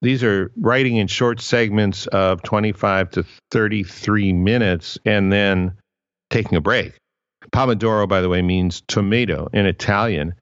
these 0.00 0.22
are 0.22 0.52
writing 0.56 0.96
in 0.96 1.08
short 1.08 1.40
segments 1.40 2.06
of 2.08 2.42
25 2.42 3.10
to 3.12 3.24
33 3.50 4.32
minutes 4.32 4.98
and 5.04 5.32
then 5.32 5.74
taking 6.30 6.56
a 6.56 6.60
break. 6.60 6.94
Pomodoro, 7.50 8.08
by 8.08 8.20
the 8.20 8.28
way, 8.28 8.42
means 8.42 8.82
tomato 8.86 9.48
in 9.52 9.66
Italian. 9.66 10.34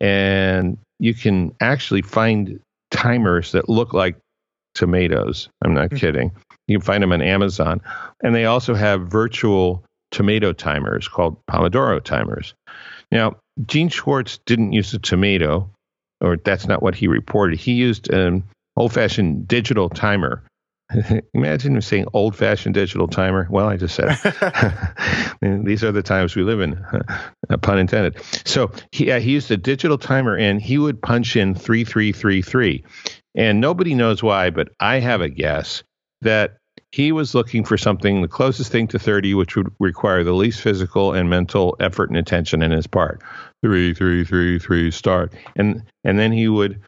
And 0.00 0.78
you 0.98 1.14
can 1.14 1.54
actually 1.60 2.02
find 2.02 2.60
timers 2.90 3.52
that 3.52 3.68
look 3.68 3.92
like 3.92 4.16
tomatoes. 4.74 5.48
I'm 5.62 5.74
not 5.74 5.90
mm-hmm. 5.90 5.96
kidding. 5.96 6.32
You 6.72 6.78
can 6.78 6.84
find 6.84 7.02
them 7.02 7.12
on 7.12 7.20
Amazon. 7.20 7.80
And 8.22 8.34
they 8.34 8.46
also 8.46 8.74
have 8.74 9.02
virtual 9.08 9.84
tomato 10.10 10.52
timers 10.52 11.08
called 11.08 11.36
Pomodoro 11.50 12.02
timers. 12.02 12.54
Now, 13.10 13.36
Gene 13.66 13.90
Schwartz 13.90 14.38
didn't 14.46 14.72
use 14.72 14.94
a 14.94 14.98
tomato, 14.98 15.70
or 16.20 16.38
that's 16.38 16.66
not 16.66 16.82
what 16.82 16.94
he 16.94 17.08
reported. 17.08 17.58
He 17.58 17.72
used 17.72 18.10
an 18.10 18.44
old 18.76 18.92
fashioned 18.92 19.48
digital 19.48 19.90
timer. 19.90 20.42
Imagine 21.34 21.74
him 21.74 21.80
saying 21.82 22.06
old 22.14 22.34
fashioned 22.34 22.74
digital 22.74 23.08
timer. 23.08 23.46
Well, 23.50 23.68
I 23.68 23.76
just 23.76 23.94
said 23.94 24.18
it. 24.22 25.34
These 25.64 25.84
are 25.84 25.92
the 25.92 26.02
times 26.02 26.34
we 26.34 26.42
live 26.42 26.60
in, 26.60 26.82
pun 27.60 27.78
intended. 27.78 28.22
So 28.46 28.72
he, 28.92 29.10
uh, 29.10 29.20
he 29.20 29.32
used 29.32 29.50
a 29.50 29.56
digital 29.56 29.98
timer 29.98 30.36
and 30.36 30.60
he 30.60 30.78
would 30.78 31.02
punch 31.02 31.36
in 31.36 31.54
3333. 31.54 32.84
And 33.34 33.60
nobody 33.60 33.94
knows 33.94 34.22
why, 34.22 34.50
but 34.50 34.68
I 34.80 35.00
have 35.00 35.20
a 35.20 35.28
guess 35.28 35.82
that 36.22 36.58
he 36.92 37.10
was 37.10 37.34
looking 37.34 37.64
for 37.64 37.76
something 37.76 38.22
the 38.22 38.28
closest 38.28 38.70
thing 38.70 38.86
to 38.86 38.98
30 38.98 39.34
which 39.34 39.56
would 39.56 39.72
require 39.80 40.22
the 40.22 40.32
least 40.32 40.60
physical 40.60 41.12
and 41.12 41.28
mental 41.28 41.76
effort 41.80 42.08
and 42.08 42.18
attention 42.18 42.62
in 42.62 42.70
his 42.70 42.86
part 42.86 43.22
three 43.62 43.94
three 43.94 44.24
three 44.24 44.58
three 44.58 44.90
start 44.90 45.32
and 45.56 45.82
and 46.04 46.18
then 46.18 46.32
he 46.32 46.48
would 46.48 46.80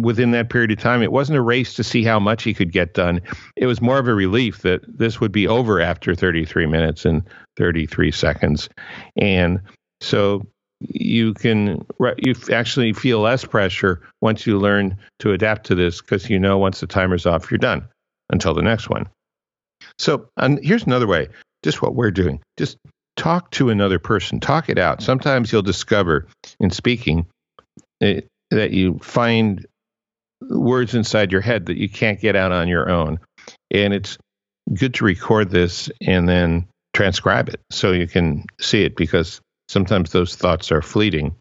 within 0.00 0.30
that 0.32 0.50
period 0.50 0.70
of 0.70 0.78
time. 0.78 1.02
It 1.02 1.12
wasn't 1.12 1.38
a 1.38 1.42
race 1.42 1.74
to 1.74 1.84
see 1.84 2.04
how 2.04 2.18
much 2.18 2.42
he 2.42 2.54
could 2.54 2.72
get 2.72 2.94
done. 2.94 3.20
It 3.56 3.66
was 3.66 3.80
more 3.80 3.98
of 3.98 4.08
a 4.08 4.14
relief 4.14 4.62
that 4.62 4.80
this 4.86 5.20
would 5.20 5.32
be 5.32 5.46
over 5.46 5.80
after 5.80 6.14
33 6.14 6.66
minutes 6.66 7.04
and 7.04 7.22
33 7.56 8.10
seconds. 8.10 8.68
And 9.16 9.60
so 10.00 10.46
you 10.80 11.32
can 11.34 11.84
you 12.18 12.34
actually 12.52 12.92
feel 12.92 13.20
less 13.20 13.44
pressure 13.44 14.02
once 14.20 14.46
you 14.46 14.58
learn 14.58 14.96
to 15.20 15.32
adapt 15.32 15.64
to 15.66 15.74
this 15.74 16.02
because 16.02 16.28
you 16.28 16.38
know 16.38 16.58
once 16.58 16.80
the 16.80 16.86
timer's 16.86 17.24
off 17.24 17.50
you're 17.50 17.56
done 17.56 17.86
until 18.30 18.52
the 18.52 18.62
next 18.62 18.90
one. 18.90 19.08
So 19.98 20.28
and 20.36 20.58
here's 20.62 20.84
another 20.84 21.06
way, 21.06 21.28
just 21.62 21.82
what 21.82 21.94
we're 21.94 22.10
doing. 22.10 22.40
Just 22.56 22.78
talk 23.16 23.50
to 23.52 23.70
another 23.70 23.98
person, 23.98 24.40
talk 24.40 24.68
it 24.68 24.78
out. 24.78 25.02
Sometimes 25.02 25.50
you'll 25.50 25.62
discover 25.62 26.26
in 26.60 26.70
speaking 26.70 27.26
it, 28.00 28.26
that 28.50 28.72
you 28.72 28.98
find 28.98 29.66
words 30.42 30.94
inside 30.94 31.32
your 31.32 31.40
head 31.40 31.66
that 31.66 31.78
you 31.78 31.88
can't 31.88 32.20
get 32.20 32.36
out 32.36 32.52
on 32.52 32.68
your 32.68 32.90
own. 32.90 33.18
And 33.70 33.94
it's 33.94 34.18
good 34.74 34.94
to 34.94 35.04
record 35.04 35.50
this 35.50 35.90
and 36.00 36.28
then 36.28 36.66
transcribe 36.94 37.48
it 37.48 37.60
so 37.70 37.92
you 37.92 38.06
can 38.06 38.44
see 38.60 38.82
it 38.82 38.96
because 38.96 39.40
sometimes 39.68 40.10
those 40.10 40.36
thoughts 40.36 40.70
are 40.70 40.82
fleeting. 40.82 41.34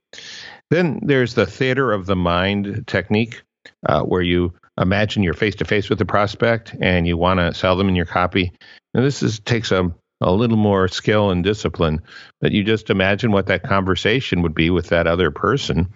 Then 0.72 1.00
there's 1.04 1.36
the 1.36 1.46
theater 1.46 1.92
of 1.92 2.06
the 2.06 2.16
mind 2.16 2.86
technique, 2.88 3.44
uh, 3.88 4.02
where 4.02 4.22
you 4.22 4.54
imagine 4.80 5.24
you're 5.24 5.34
face 5.34 5.56
to 5.56 5.66
face 5.66 5.90
with 5.90 6.00
the 6.00 6.06
prospect 6.06 6.76
and 6.82 7.08
you 7.08 7.18
want 7.18 7.40
to 7.40 7.54
sell 7.54 7.76
them 7.76 7.90
in 7.90 7.96
your 7.96 8.06
copy. 8.06 8.52
And 8.94 9.06
this 9.06 9.24
is, 9.24 9.40
takes 9.40 9.72
a, 9.72 9.94
a 10.22 10.32
little 10.32 10.58
more 10.58 10.88
skill 10.88 11.32
and 11.32 11.44
discipline, 11.44 12.02
but 12.42 12.52
you 12.52 12.64
just 12.64 12.90
imagine 12.90 13.32
what 13.32 13.48
that 13.48 13.64
conversation 13.64 14.42
would 14.42 14.56
be 14.56 14.70
with 14.70 14.88
that 14.90 15.08
other 15.08 15.32
person 15.32 15.90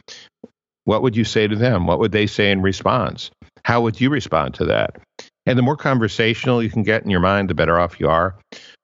what 0.90 1.04
would 1.04 1.16
you 1.16 1.24
say 1.24 1.48
to 1.48 1.56
them? 1.56 1.86
What 1.86 2.00
would 2.00 2.12
they 2.12 2.26
say 2.26 2.50
in 2.50 2.64
response? 2.64 3.30
How 3.64 3.82
would 3.82 4.02
you 4.02 4.10
respond 4.10 4.56
to 4.56 4.66
that? 4.66 4.96
And 5.46 5.56
the 5.56 5.62
more 5.62 5.78
conversational 5.78 6.64
you 6.64 6.72
can 6.72 6.82
get 6.82 7.04
in 7.04 7.12
your 7.12 7.20
mind, 7.20 7.48
the 7.48 7.54
better 7.54 7.80
off 7.80 8.00
you 8.00 8.10
are. 8.10 8.36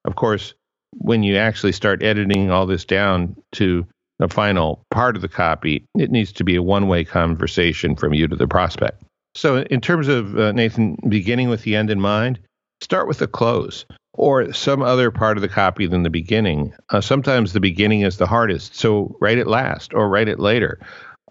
Of 0.04 0.14
course, 0.14 0.54
when 0.92 1.24
you 1.24 1.36
actually 1.36 1.72
start 1.72 2.04
editing 2.04 2.48
all 2.48 2.64
this 2.64 2.84
down 2.84 3.34
to 3.52 3.88
the 4.20 4.28
final 4.28 4.84
part 4.92 5.16
of 5.16 5.22
the 5.22 5.28
copy, 5.28 5.84
it 5.98 6.12
needs 6.12 6.30
to 6.34 6.44
be 6.44 6.54
a 6.54 6.62
one 6.62 6.86
way 6.86 7.02
conversation 7.02 7.96
from 7.96 8.14
you 8.14 8.28
to 8.28 8.36
the 8.36 8.46
prospect. 8.46 9.02
So, 9.36 9.58
in 9.58 9.82
terms 9.82 10.08
of 10.08 10.38
uh, 10.38 10.52
Nathan, 10.52 10.96
beginning 11.08 11.50
with 11.50 11.62
the 11.62 11.76
end 11.76 11.90
in 11.90 12.00
mind, 12.00 12.38
start 12.80 13.06
with 13.06 13.18
the 13.18 13.26
close 13.26 13.84
or 14.14 14.50
some 14.54 14.80
other 14.80 15.10
part 15.10 15.36
of 15.36 15.42
the 15.42 15.48
copy 15.48 15.86
than 15.86 16.02
the 16.02 16.10
beginning. 16.10 16.72
Uh, 16.88 17.02
sometimes 17.02 17.52
the 17.52 17.60
beginning 17.60 18.00
is 18.00 18.16
the 18.16 18.26
hardest, 18.26 18.74
so 18.74 19.14
write 19.20 19.36
it 19.36 19.46
last 19.46 19.92
or 19.92 20.08
write 20.08 20.28
it 20.28 20.40
later. 20.40 20.80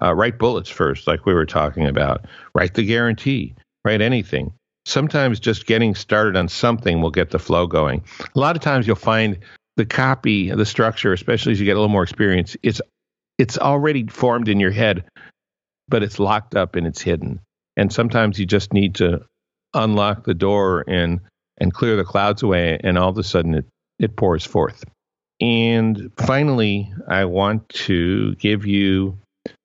Uh, 0.03 0.13
write 0.13 0.37
bullets 0.37 0.69
first, 0.69 1.07
like 1.07 1.25
we 1.25 1.33
were 1.33 1.47
talking 1.47 1.87
about. 1.87 2.25
Write 2.53 2.75
the 2.75 2.85
guarantee. 2.85 3.55
Write 3.83 4.01
anything. 4.01 4.53
Sometimes 4.85 5.39
just 5.39 5.65
getting 5.65 5.95
started 5.95 6.35
on 6.35 6.47
something 6.47 7.01
will 7.01 7.09
get 7.09 7.31
the 7.31 7.39
flow 7.39 7.65
going. 7.65 8.03
A 8.35 8.39
lot 8.39 8.55
of 8.55 8.61
times 8.61 8.85
you'll 8.85 8.97
find 8.97 9.39
the 9.77 9.85
copy, 9.85 10.51
the 10.51 10.65
structure, 10.65 11.11
especially 11.11 11.53
as 11.53 11.59
you 11.59 11.65
get 11.65 11.71
a 11.71 11.79
little 11.79 11.89
more 11.89 12.03
experience, 12.03 12.55
it's 12.61 12.81
it's 13.39 13.57
already 13.57 14.05
formed 14.05 14.47
in 14.47 14.59
your 14.59 14.71
head, 14.71 15.05
but 15.87 16.03
it's 16.03 16.19
locked 16.19 16.55
up 16.55 16.75
and 16.75 16.85
it's 16.85 17.01
hidden. 17.01 17.39
And 17.77 17.91
sometimes 17.91 18.39
you 18.39 18.45
just 18.45 18.73
need 18.73 18.95
to 18.95 19.25
unlock 19.73 20.23
the 20.23 20.33
door 20.33 20.83
and 20.88 21.19
and 21.57 21.73
clear 21.73 21.95
the 21.95 22.03
clouds 22.03 22.43
away, 22.43 22.77
and 22.83 22.97
all 22.97 23.09
of 23.09 23.17
a 23.17 23.23
sudden 23.23 23.55
it, 23.55 23.65
it 23.97 24.15
pours 24.17 24.45
forth. 24.45 24.83
And 25.39 26.11
finally, 26.17 26.93
I 27.07 27.25
want 27.25 27.69
to 27.69 28.35
give 28.35 28.65
you 28.65 29.17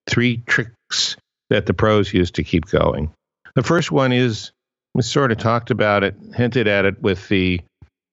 three 0.09 0.39
tricks 0.47 1.17
that 1.49 1.67
the 1.67 1.75
pros 1.75 2.13
use 2.13 2.31
to 2.33 2.45
keep 2.45 2.67
going. 2.67 3.13
The 3.57 3.63
first 3.63 3.91
one 3.91 4.13
is 4.13 4.53
we 4.95 5.03
sort 5.03 5.33
of 5.33 5.39
talked 5.39 5.71
about 5.71 6.05
it, 6.05 6.17
hinted 6.35 6.69
at 6.69 6.85
it 6.85 7.03
with 7.03 7.29
the 7.29 7.61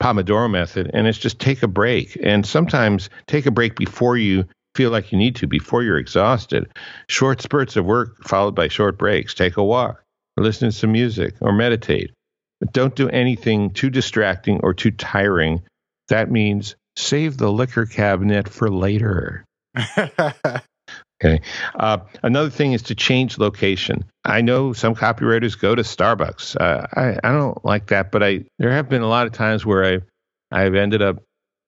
Pomodoro 0.01 0.49
method, 0.49 0.91
and 0.93 1.07
it's 1.07 1.17
just 1.17 1.39
take 1.39 1.63
a 1.63 1.67
break. 1.67 2.17
And 2.21 2.45
sometimes 2.45 3.09
take 3.25 3.45
a 3.45 3.51
break 3.51 3.75
before 3.75 4.17
you 4.17 4.45
feel 4.77 4.91
like 4.91 5.11
you 5.11 5.17
need 5.17 5.35
to, 5.37 5.47
before 5.47 5.81
you're 5.81 5.97
exhausted. 5.97 6.69
Short 7.09 7.41
spurts 7.41 7.75
of 7.75 7.85
work 7.85 8.23
followed 8.23 8.53
by 8.53 8.67
short 8.67 8.95
breaks. 8.99 9.33
Take 9.33 9.57
a 9.57 9.63
walk, 9.63 10.03
or 10.37 10.43
listen 10.43 10.69
to 10.69 10.71
some 10.71 10.91
music, 10.91 11.33
or 11.41 11.51
meditate. 11.51 12.11
But 12.59 12.73
don't 12.73 12.95
do 12.95 13.09
anything 13.09 13.71
too 13.71 13.89
distracting 13.89 14.59
or 14.61 14.75
too 14.75 14.91
tiring. 14.91 15.63
That 16.09 16.29
means 16.29 16.75
save 16.95 17.37
the 17.37 17.51
liquor 17.51 17.87
cabinet 17.87 18.47
for 18.47 18.69
later. 18.69 19.43
okay. 19.97 21.41
Uh, 21.79 21.97
another 22.21 22.51
thing 22.51 22.73
is 22.73 22.83
to 22.83 22.95
change 22.95 23.39
location. 23.39 24.05
I 24.23 24.41
know 24.41 24.73
some 24.73 24.93
copywriters 24.93 25.59
go 25.59 25.73
to 25.73 25.81
Starbucks. 25.81 26.55
Uh, 26.55 26.85
I, 26.95 27.17
I 27.23 27.31
don't 27.33 27.65
like 27.65 27.87
that, 27.87 28.11
but 28.11 28.21
I 28.21 28.45
there 28.59 28.71
have 28.71 28.89
been 28.89 29.01
a 29.01 29.09
lot 29.09 29.25
of 29.25 29.33
times 29.33 29.65
where 29.65 29.83
I 29.83 29.99
I've 30.51 30.75
ended 30.75 31.01
up 31.01 31.23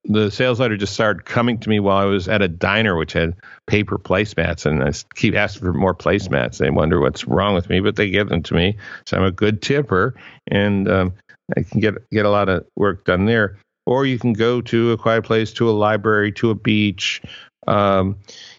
the 0.06 0.30
sales 0.32 0.60
letter 0.60 0.78
just 0.78 0.94
started 0.94 1.26
coming 1.26 1.60
to 1.60 1.70
me 1.70 1.80
while 1.80 1.98
I 1.98 2.06
was 2.06 2.28
at 2.28 2.42
a 2.42 2.48
diner 2.48 2.96
which 2.96 3.14
had 3.14 3.36
paper 3.68 3.98
placemats, 3.98 4.66
and 4.66 4.84
I 4.84 4.92
keep 5.16 5.36
asking 5.36 5.62
for 5.62 5.74
more 5.74 5.96
placemats. 5.96 6.58
They 6.58 6.70
wonder 6.70 7.00
what's 7.00 7.28
wrong 7.28 7.54
with 7.54 7.70
me, 7.70 7.80
but 7.80 7.96
they 7.96 8.10
give 8.10 8.30
them 8.30 8.44
to 8.44 8.54
me. 8.54 8.78
So 9.06 9.18
I'm 9.18 9.24
a 9.24 9.32
good 9.32 9.62
tipper, 9.62 10.16
and 10.48 10.90
um, 10.90 11.14
I 11.56 11.64
can 11.64 11.80
get 11.80 11.96
get 12.12 12.26
a 12.26 12.30
lot 12.30 12.50
of 12.50 12.66
work 12.76 13.06
done 13.06 13.26
there. 13.26 13.58
Or 13.86 14.06
you 14.06 14.20
can 14.20 14.34
go 14.34 14.62
to 14.62 14.92
a 14.92 14.98
quiet 14.98 15.24
place, 15.24 15.52
to 15.54 15.70
a 15.70 15.72
library, 15.72 16.32
to 16.34 16.52
a 16.52 16.56
beach. 16.56 17.22
Um, 17.68 18.18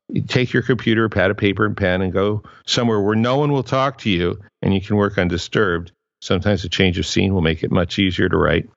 you 0.09 0.23
take 0.23 0.53
your 0.53 0.63
computer, 0.63 1.09
pad 1.09 1.31
of 1.31 1.37
paper 1.37 1.65
and 1.65 1.77
pen, 1.77 2.03
and 2.03 2.13
go 2.13 2.43
somewhere 2.67 3.01
where 3.01 3.17
no 3.17 3.37
one 3.37 3.53
will 3.53 3.63
talk 3.63 3.99
to 3.99 4.11
you, 4.11 4.41
and 4.61 4.75
you 4.75 4.81
can 4.81 4.97
work 4.97 5.19
undisturbed. 5.19 5.93
Sometimes 6.21 6.65
a 6.65 6.69
change 6.69 6.99
of 6.99 7.07
scene 7.07 7.33
will 7.33 7.41
make 7.41 7.63
it 7.63 7.71
much 7.71 7.99
easier 7.99 8.29
to 8.29 8.37
write. 8.37 8.69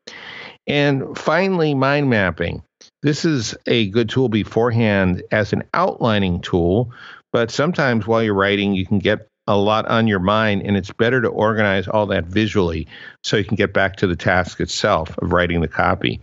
And 0.68 1.18
finally, 1.18 1.74
mind 1.74 2.10
mapping. 2.10 2.64
This 3.02 3.26
is 3.26 3.56
a 3.68 3.90
good 3.90 4.10
tool 4.10 4.30
beforehand 4.30 5.24
as 5.32 5.54
an 5.54 5.64
outlining 5.74 6.42
tool, 6.42 6.92
but 7.32 7.52
sometimes 7.52 8.08
while 8.08 8.24
you're 8.24 8.34
writing, 8.34 8.74
you 8.74 8.86
can 8.86 9.00
get 9.00 9.28
a 9.46 9.58
lot 9.58 9.86
on 9.88 10.08
your 10.08 10.20
mind, 10.20 10.62
and 10.66 10.78
it's 10.78 10.92
better 10.94 11.22
to 11.22 11.28
organize 11.28 11.88
all 11.88 12.06
that 12.08 12.26
visually 12.26 12.88
so 13.24 13.36
you 13.36 13.44
can 13.44 13.56
get 13.56 13.74
back 13.74 13.98
to 13.98 14.08
the 14.08 14.16
task 14.16 14.62
itself 14.62 15.18
of 15.18 15.34
writing 15.34 15.60
the 15.60 15.68
copy. 15.68 16.22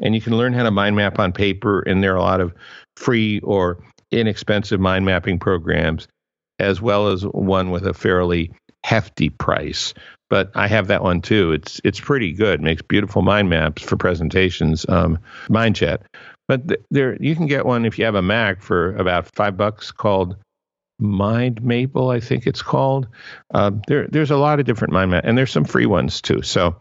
And 0.00 0.14
you 0.14 0.20
can 0.20 0.36
learn 0.36 0.54
how 0.54 0.62
to 0.62 0.70
mind 0.70 0.96
map 0.96 1.18
on 1.18 1.32
paper, 1.32 1.80
and 1.80 2.02
there 2.02 2.14
are 2.14 2.16
a 2.16 2.22
lot 2.22 2.40
of 2.40 2.54
free 2.96 3.40
or 3.40 3.84
inexpensive 4.10 4.80
mind 4.80 5.04
mapping 5.04 5.38
programs, 5.38 6.08
as 6.58 6.80
well 6.80 7.08
as 7.08 7.22
one 7.22 7.70
with 7.70 7.86
a 7.86 7.92
fairly 7.92 8.50
hefty 8.82 9.28
price 9.28 9.92
but 10.30 10.50
I 10.54 10.66
have 10.68 10.86
that 10.88 11.02
one 11.02 11.20
too. 11.20 11.52
It's 11.52 11.80
it's 11.84 12.00
pretty 12.00 12.32
good. 12.32 12.60
Makes 12.60 12.82
beautiful 12.82 13.22
mind 13.22 13.50
maps 13.50 13.82
for 13.82 13.96
presentations. 13.96 14.86
Um, 14.88 15.18
MindChat, 15.48 16.00
but 16.48 16.68
th- 16.68 16.80
there 16.90 17.16
you 17.20 17.34
can 17.36 17.46
get 17.46 17.66
one 17.66 17.84
if 17.84 17.98
you 17.98 18.04
have 18.04 18.14
a 18.14 18.22
Mac 18.22 18.62
for 18.62 18.94
about 18.96 19.26
five 19.34 19.56
bucks 19.56 19.90
called 19.90 20.36
Mind 20.98 21.62
Maple, 21.62 22.10
I 22.10 22.20
think 22.20 22.46
it's 22.46 22.62
called. 22.62 23.08
Uh, 23.52 23.72
there 23.88 24.06
there's 24.08 24.30
a 24.30 24.36
lot 24.36 24.60
of 24.60 24.66
different 24.66 24.92
mind 24.92 25.10
map, 25.10 25.24
and 25.26 25.36
there's 25.36 25.50
some 25.50 25.64
free 25.64 25.86
ones 25.86 26.20
too. 26.20 26.42
So 26.42 26.76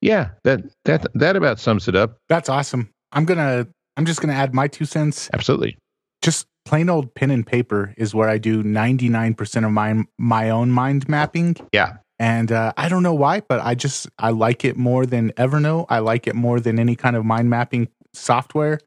yeah, 0.00 0.30
that 0.44 0.60
that 0.84 1.06
that 1.14 1.36
about 1.36 1.58
sums 1.58 1.88
it 1.88 1.96
up. 1.96 2.18
That's 2.28 2.48
awesome. 2.48 2.88
I'm 3.12 3.24
gonna 3.24 3.66
I'm 3.96 4.04
just 4.04 4.20
gonna 4.20 4.34
add 4.34 4.54
my 4.54 4.68
two 4.68 4.84
cents. 4.84 5.28
Absolutely. 5.32 5.76
Just 6.22 6.46
plain 6.64 6.88
old 6.88 7.14
pen 7.14 7.30
and 7.30 7.46
paper 7.46 7.94
is 7.96 8.14
where 8.14 8.28
I 8.28 8.38
do 8.38 8.62
99% 8.62 9.64
of 9.64 9.72
my 9.72 10.04
my 10.18 10.50
own 10.50 10.70
mind 10.70 11.08
mapping. 11.08 11.56
Yeah. 11.72 11.96
And 12.18 12.50
uh, 12.50 12.72
I 12.76 12.88
don't 12.88 13.02
know 13.02 13.14
why, 13.14 13.40
but 13.40 13.60
I 13.60 13.74
just 13.74 14.08
I 14.18 14.30
like 14.30 14.64
it 14.64 14.76
more 14.76 15.06
than 15.06 15.30
Evernote. 15.32 15.86
I 15.88 16.00
like 16.00 16.26
it 16.26 16.34
more 16.34 16.58
than 16.58 16.78
any 16.78 16.96
kind 16.96 17.16
of 17.16 17.24
mind 17.24 17.48
mapping 17.48 17.88
software. 18.12 18.80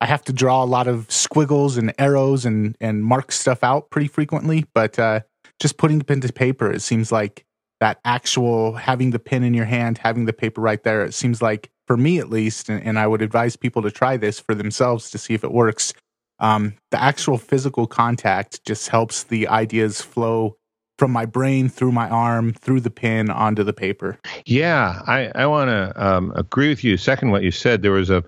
I 0.00 0.06
have 0.06 0.24
to 0.24 0.32
draw 0.32 0.62
a 0.62 0.66
lot 0.66 0.86
of 0.86 1.10
squiggles 1.10 1.76
and 1.76 1.92
arrows 1.98 2.44
and 2.44 2.76
and 2.80 3.04
mark 3.04 3.32
stuff 3.32 3.62
out 3.62 3.90
pretty 3.90 4.08
frequently, 4.08 4.64
but 4.74 4.98
uh, 4.98 5.20
just 5.60 5.76
putting 5.76 6.00
pen 6.00 6.20
to 6.20 6.32
paper, 6.32 6.70
it 6.70 6.82
seems 6.82 7.12
like 7.12 7.44
that 7.80 8.00
actual 8.04 8.74
having 8.74 9.10
the 9.10 9.18
pen 9.18 9.44
in 9.44 9.54
your 9.54 9.64
hand, 9.64 9.98
having 9.98 10.24
the 10.24 10.32
paper 10.32 10.60
right 10.60 10.82
there. 10.82 11.04
It 11.04 11.14
seems 11.14 11.42
like 11.42 11.70
for 11.86 11.96
me 11.96 12.18
at 12.18 12.30
least, 12.30 12.68
and, 12.68 12.82
and 12.82 12.98
I 12.98 13.06
would 13.06 13.22
advise 13.22 13.56
people 13.56 13.82
to 13.82 13.90
try 13.90 14.16
this 14.16 14.38
for 14.40 14.54
themselves 14.54 15.10
to 15.10 15.18
see 15.18 15.34
if 15.34 15.44
it 15.44 15.52
works. 15.52 15.92
Um, 16.40 16.74
the 16.90 17.02
actual 17.02 17.38
physical 17.38 17.86
contact 17.86 18.64
just 18.64 18.88
helps 18.88 19.24
the 19.24 19.48
ideas 19.48 20.00
flow 20.00 20.56
from 20.98 21.12
my 21.12 21.24
brain 21.24 21.68
through 21.68 21.92
my 21.92 22.08
arm 22.08 22.52
through 22.52 22.80
the 22.80 22.90
pen 22.90 23.30
onto 23.30 23.62
the 23.62 23.72
paper. 23.72 24.18
Yeah, 24.44 25.00
I, 25.06 25.30
I 25.34 25.46
want 25.46 25.68
to 25.68 26.04
um, 26.04 26.32
agree 26.34 26.68
with 26.68 26.84
you. 26.84 26.96
Second, 26.96 27.30
what 27.30 27.42
you 27.42 27.52
said, 27.52 27.82
there 27.82 27.92
was 27.92 28.10
a 28.10 28.24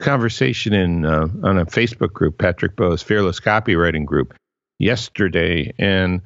conversation 0.00 0.72
in 0.72 1.04
uh, 1.04 1.28
on 1.42 1.58
a 1.58 1.66
Facebook 1.66 2.12
group, 2.12 2.38
Patrick 2.38 2.76
Bow's 2.76 3.02
Fearless 3.02 3.40
Copywriting 3.40 4.06
Group, 4.06 4.34
yesterday, 4.78 5.72
and 5.78 6.20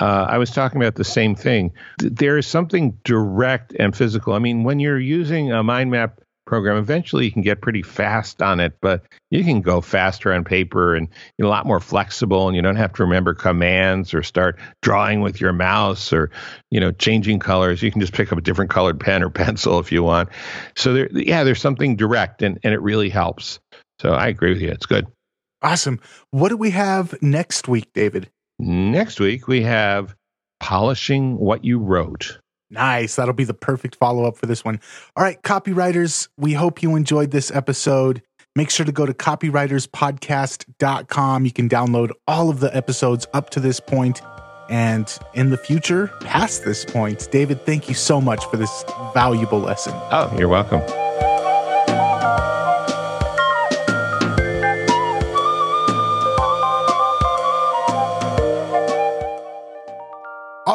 uh, 0.00 0.26
I 0.28 0.38
was 0.38 0.50
talking 0.50 0.80
about 0.80 0.94
the 0.94 1.04
same 1.04 1.34
thing. 1.34 1.72
There 1.98 2.38
is 2.38 2.46
something 2.46 2.96
direct 3.02 3.74
and 3.78 3.96
physical. 3.96 4.34
I 4.34 4.38
mean, 4.38 4.62
when 4.62 4.78
you're 4.78 5.00
using 5.00 5.50
a 5.50 5.62
mind 5.62 5.90
map 5.90 6.20
program. 6.48 6.78
Eventually, 6.78 7.26
you 7.26 7.30
can 7.30 7.42
get 7.42 7.60
pretty 7.60 7.82
fast 7.82 8.42
on 8.42 8.58
it, 8.58 8.78
but 8.80 9.02
you 9.30 9.44
can 9.44 9.60
go 9.60 9.80
faster 9.80 10.32
on 10.32 10.42
paper 10.44 10.96
and 10.96 11.08
a 11.40 11.44
lot 11.44 11.66
more 11.66 11.78
flexible, 11.78 12.48
and 12.48 12.56
you 12.56 12.62
don't 12.62 12.76
have 12.76 12.94
to 12.94 13.04
remember 13.04 13.34
commands 13.34 14.14
or 14.14 14.22
start 14.22 14.58
drawing 14.82 15.20
with 15.20 15.40
your 15.40 15.52
mouse 15.52 16.12
or 16.12 16.30
you 16.70 16.80
know 16.80 16.90
changing 16.90 17.38
colors. 17.38 17.82
You 17.82 17.92
can 17.92 18.00
just 18.00 18.14
pick 18.14 18.32
up 18.32 18.38
a 18.38 18.40
different 18.40 18.70
colored 18.70 18.98
pen 18.98 19.22
or 19.22 19.30
pencil 19.44 19.78
if 19.78 19.92
you 19.92 20.02
want. 20.02 20.30
So 20.74 20.94
there, 20.94 21.08
yeah, 21.12 21.44
there's 21.44 21.60
something 21.60 21.96
direct, 21.96 22.42
and 22.42 22.58
and 22.64 22.72
it 22.72 22.80
really 22.80 23.10
helps. 23.10 23.60
So 24.00 24.12
I 24.12 24.28
agree 24.28 24.52
with 24.52 24.62
you. 24.62 24.70
It's 24.70 24.86
good. 24.86 25.06
Awesome. 25.62 26.00
What 26.30 26.48
do 26.48 26.56
we 26.56 26.70
have 26.70 27.20
next 27.20 27.68
week, 27.68 27.92
David? 27.92 28.30
Next 28.58 29.20
week 29.20 29.46
we 29.46 29.62
have 29.62 30.14
polishing 30.60 31.38
what 31.38 31.64
you 31.64 31.78
wrote. 31.78 32.38
Nice. 32.70 33.16
That'll 33.16 33.34
be 33.34 33.44
the 33.44 33.54
perfect 33.54 33.96
follow 33.96 34.24
up 34.24 34.36
for 34.36 34.46
this 34.46 34.64
one. 34.64 34.80
All 35.16 35.24
right, 35.24 35.42
copywriters, 35.42 36.28
we 36.36 36.54
hope 36.54 36.82
you 36.82 36.96
enjoyed 36.96 37.30
this 37.30 37.50
episode. 37.50 38.22
Make 38.54 38.70
sure 38.70 38.86
to 38.86 38.92
go 38.92 39.04
to 39.06 39.14
copywriterspodcast.com. 39.14 41.44
You 41.44 41.52
can 41.52 41.68
download 41.68 42.10
all 42.26 42.48
of 42.50 42.60
the 42.60 42.74
episodes 42.76 43.26
up 43.32 43.50
to 43.50 43.60
this 43.60 43.80
point 43.80 44.20
and 44.68 45.18
in 45.34 45.50
the 45.50 45.56
future, 45.56 46.08
past 46.20 46.64
this 46.64 46.84
point. 46.84 47.28
David, 47.30 47.64
thank 47.64 47.88
you 47.88 47.94
so 47.94 48.20
much 48.20 48.44
for 48.46 48.56
this 48.56 48.84
valuable 49.14 49.60
lesson. 49.60 49.92
Oh, 50.10 50.34
you're 50.38 50.48
welcome. 50.48 50.82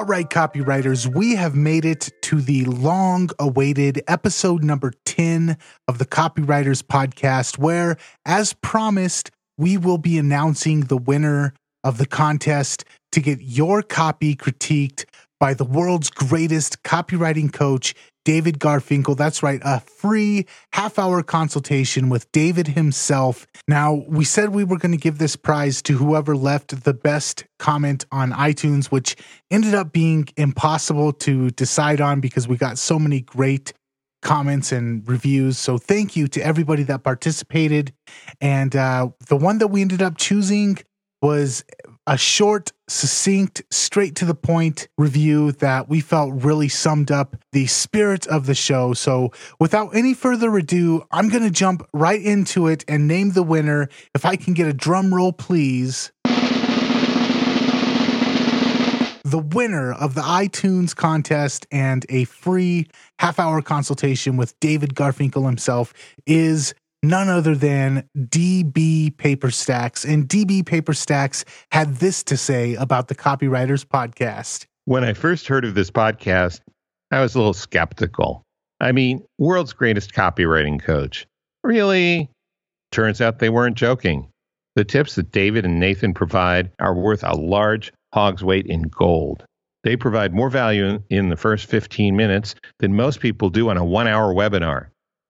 All 0.04 0.10
right, 0.10 0.30
copywriters, 0.30 1.08
we 1.08 1.36
have 1.36 1.56
made 1.56 1.86
it 1.86 2.10
to 2.24 2.42
the 2.42 2.66
long 2.66 3.30
awaited 3.40 4.04
episode 4.06 4.62
number 4.62 4.92
10 5.06 5.58
of 5.88 5.98
the 5.98 6.06
Copywriters 6.06 6.84
Podcast, 6.84 7.58
where, 7.58 7.96
as 8.26 8.52
promised, 8.52 9.32
we 9.58 9.78
will 9.78 9.98
be 9.98 10.18
announcing 10.18 10.82
the 10.82 10.98
winner 10.98 11.54
of 11.86 12.00
the 12.00 12.06
contest 12.06 12.84
to 13.14 13.22
get 13.22 13.44
your 13.44 13.82
copy 13.82 14.36
critiqued 14.36 15.06
by 15.40 15.54
the 15.54 15.66
world's 15.66 16.10
greatest 16.10 16.84
copywriting 16.84 17.52
coach, 17.52 17.94
David 18.26 18.60
Garfinkel. 18.60 19.18
That's 19.18 19.44
right, 19.44 19.60
a 19.64 19.80
free 19.82 20.46
half 20.72 20.98
hour 20.98 21.22
consultation 21.24 22.10
with 22.10 22.32
David 22.32 22.68
himself. 22.70 23.46
Now, 23.68 24.04
we 24.08 24.24
said 24.24 24.50
we 24.50 24.64
were 24.64 24.78
going 24.78 24.94
to 24.94 24.98
give 24.98 25.18
this 25.18 25.36
prize 25.36 25.82
to 25.84 25.98
whoever 25.98 26.36
left 26.36 26.84
the 26.84 26.94
best 26.94 27.46
comment 27.60 28.06
on 28.12 28.32
iTunes, 28.32 28.86
which 28.86 29.16
ended 29.52 29.74
up 29.74 29.92
being 29.92 30.28
impossible 30.38 31.14
to 31.14 31.50
decide 31.52 32.00
on 32.00 32.22
because 32.22 32.48
we 32.48 32.58
got 32.58 32.78
so 32.78 32.98
many 32.98 33.22
great 33.22 33.74
comments 34.24 34.72
and 34.72 35.08
reviews. 35.08 35.60
So 35.60 35.78
thank 35.78 36.16
you 36.16 36.28
to 36.30 36.42
everybody 36.42 36.84
that 36.84 37.04
participated. 37.04 37.94
And 38.42 38.76
uh, 38.76 39.10
the 39.28 39.36
one 39.36 39.60
that 39.60 39.68
we 39.68 39.82
ended 39.82 40.02
up 40.02 40.18
choosing 40.18 40.80
was 41.22 41.64
a 42.06 42.18
short, 42.18 42.72
succinct, 42.88 43.62
straight 43.72 44.16
to 44.16 44.26
the 44.26 44.36
point 44.36 44.88
review 44.98 45.54
that 45.54 45.88
we 45.88 46.02
felt 46.02 46.34
really 46.44 46.68
summed 46.68 47.12
up 47.12 47.38
the 47.54 47.66
spirit 47.68 48.28
of 48.28 48.46
the 48.46 48.56
show. 48.56 48.94
So, 48.94 49.32
without 49.60 49.96
any 49.96 50.14
further 50.14 50.56
ado, 50.58 51.06
I'm 51.12 51.30
going 51.30 51.44
to 51.44 51.52
jump 51.52 51.88
right 51.94 52.22
into 52.22 52.68
it 52.68 52.84
and 52.88 53.08
name 53.08 53.32
the 53.32 53.44
winner. 53.44 53.90
If 54.14 54.26
I 54.26 54.36
can 54.36 54.54
get 54.54 54.68
a 54.68 54.74
drum 54.74 55.14
roll, 55.14 55.32
please. 55.32 56.12
The 59.24 59.40
winner 59.40 59.94
of 59.94 60.14
the 60.14 60.22
iTunes 60.22 60.96
contest 60.96 61.66
and 61.72 62.06
a 62.10 62.26
free 62.26 62.88
half 63.18 63.40
hour 63.40 63.62
consultation 63.62 64.38
with 64.38 64.60
David 64.60 64.94
Garfinkel 64.94 65.46
himself 65.46 65.94
is 66.28 66.76
none 67.04 67.30
other 67.30 67.54
than 67.54 68.10
DB 68.18 69.16
Paperstacks. 69.16 70.12
And 70.12 70.28
DB 70.28 70.64
Paperstacks 70.64 71.44
had 71.72 71.98
this 71.98 72.24
to 72.24 72.38
say 72.38 72.74
about 72.76 73.10
the 73.10 73.16
Copywriters 73.16 73.86
Podcast. 73.86 74.66
When 74.86 75.04
I 75.04 75.14
first 75.14 75.48
heard 75.48 75.66
of 75.66 75.76
this 75.76 75.92
podcast, 75.92 76.62
I 77.12 77.22
was 77.22 77.36
a 77.36 77.38
little 77.38 77.54
skeptical. 77.54 78.42
I 78.80 78.92
mean, 78.92 79.24
world's 79.38 79.74
greatest 79.74 80.14
copywriting 80.14 80.82
coach. 80.82 81.28
Really? 81.64 82.30
Turns 82.92 83.22
out 83.22 83.40
they 83.40 83.50
weren't 83.50 83.78
joking. 83.78 84.28
The 84.76 84.84
tips 84.84 85.16
that 85.16 85.32
David 85.32 85.66
and 85.66 85.80
Nathan 85.80 86.14
provide 86.14 86.72
are 86.80 86.96
worth 86.96 87.24
a 87.24 87.36
large 87.36 87.94
hog's 88.14 88.44
weight 88.44 88.66
in 88.66 88.84
gold. 88.84 89.46
They 89.84 89.96
provide 89.96 90.34
more 90.34 90.50
value 90.50 91.02
in 91.10 91.30
the 91.30 91.36
first 91.36 91.68
15 91.68 92.16
minutes 92.16 92.56
than 92.80 92.96
most 92.96 93.20
people 93.20 93.50
do 93.50 93.70
on 93.70 93.78
a 93.78 93.86
one 93.86 94.08
hour 94.08 94.34
webinar. 94.34 94.88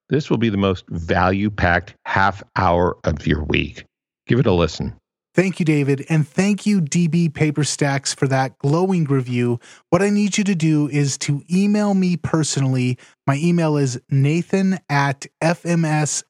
This 0.09 0.29
will 0.29 0.37
be 0.37 0.49
the 0.49 0.57
most 0.57 0.85
value 0.89 1.49
packed 1.49 1.95
half 2.05 2.43
hour 2.55 2.97
of 3.03 3.25
your 3.25 3.43
week. 3.43 3.85
Give 4.27 4.39
it 4.39 4.45
a 4.45 4.53
listen. 4.53 4.95
Thank 5.35 5.59
you, 5.59 5.65
David. 5.65 6.05
And 6.09 6.27
thank 6.27 6.67
you, 6.67 6.79
DB 6.79 7.31
Paperstacks, 7.31 8.15
for 8.15 8.27
that 8.27 8.55
glowing 8.59 9.05
review. 9.05 9.59
What 9.89 10.03
I 10.03 10.11
need 10.11 10.37
you 10.37 10.43
to 10.43 10.53
do 10.53 10.87
is 10.89 11.17
to 11.19 11.41
email 11.51 11.95
me 11.95 12.17
personally. 12.17 12.99
My 13.25 13.37
email 13.37 13.77
is 13.77 13.99
nathan 14.11 14.77
at 14.89 15.25
fms.agency. 15.43 16.27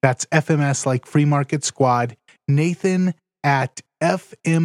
That's 0.00 0.26
FMS 0.26 0.86
like 0.86 1.06
Free 1.06 1.24
Market 1.24 1.64
Squad. 1.64 2.16
Nathan 2.46 3.14
at 3.42 3.80
fms.agency. 4.00 4.62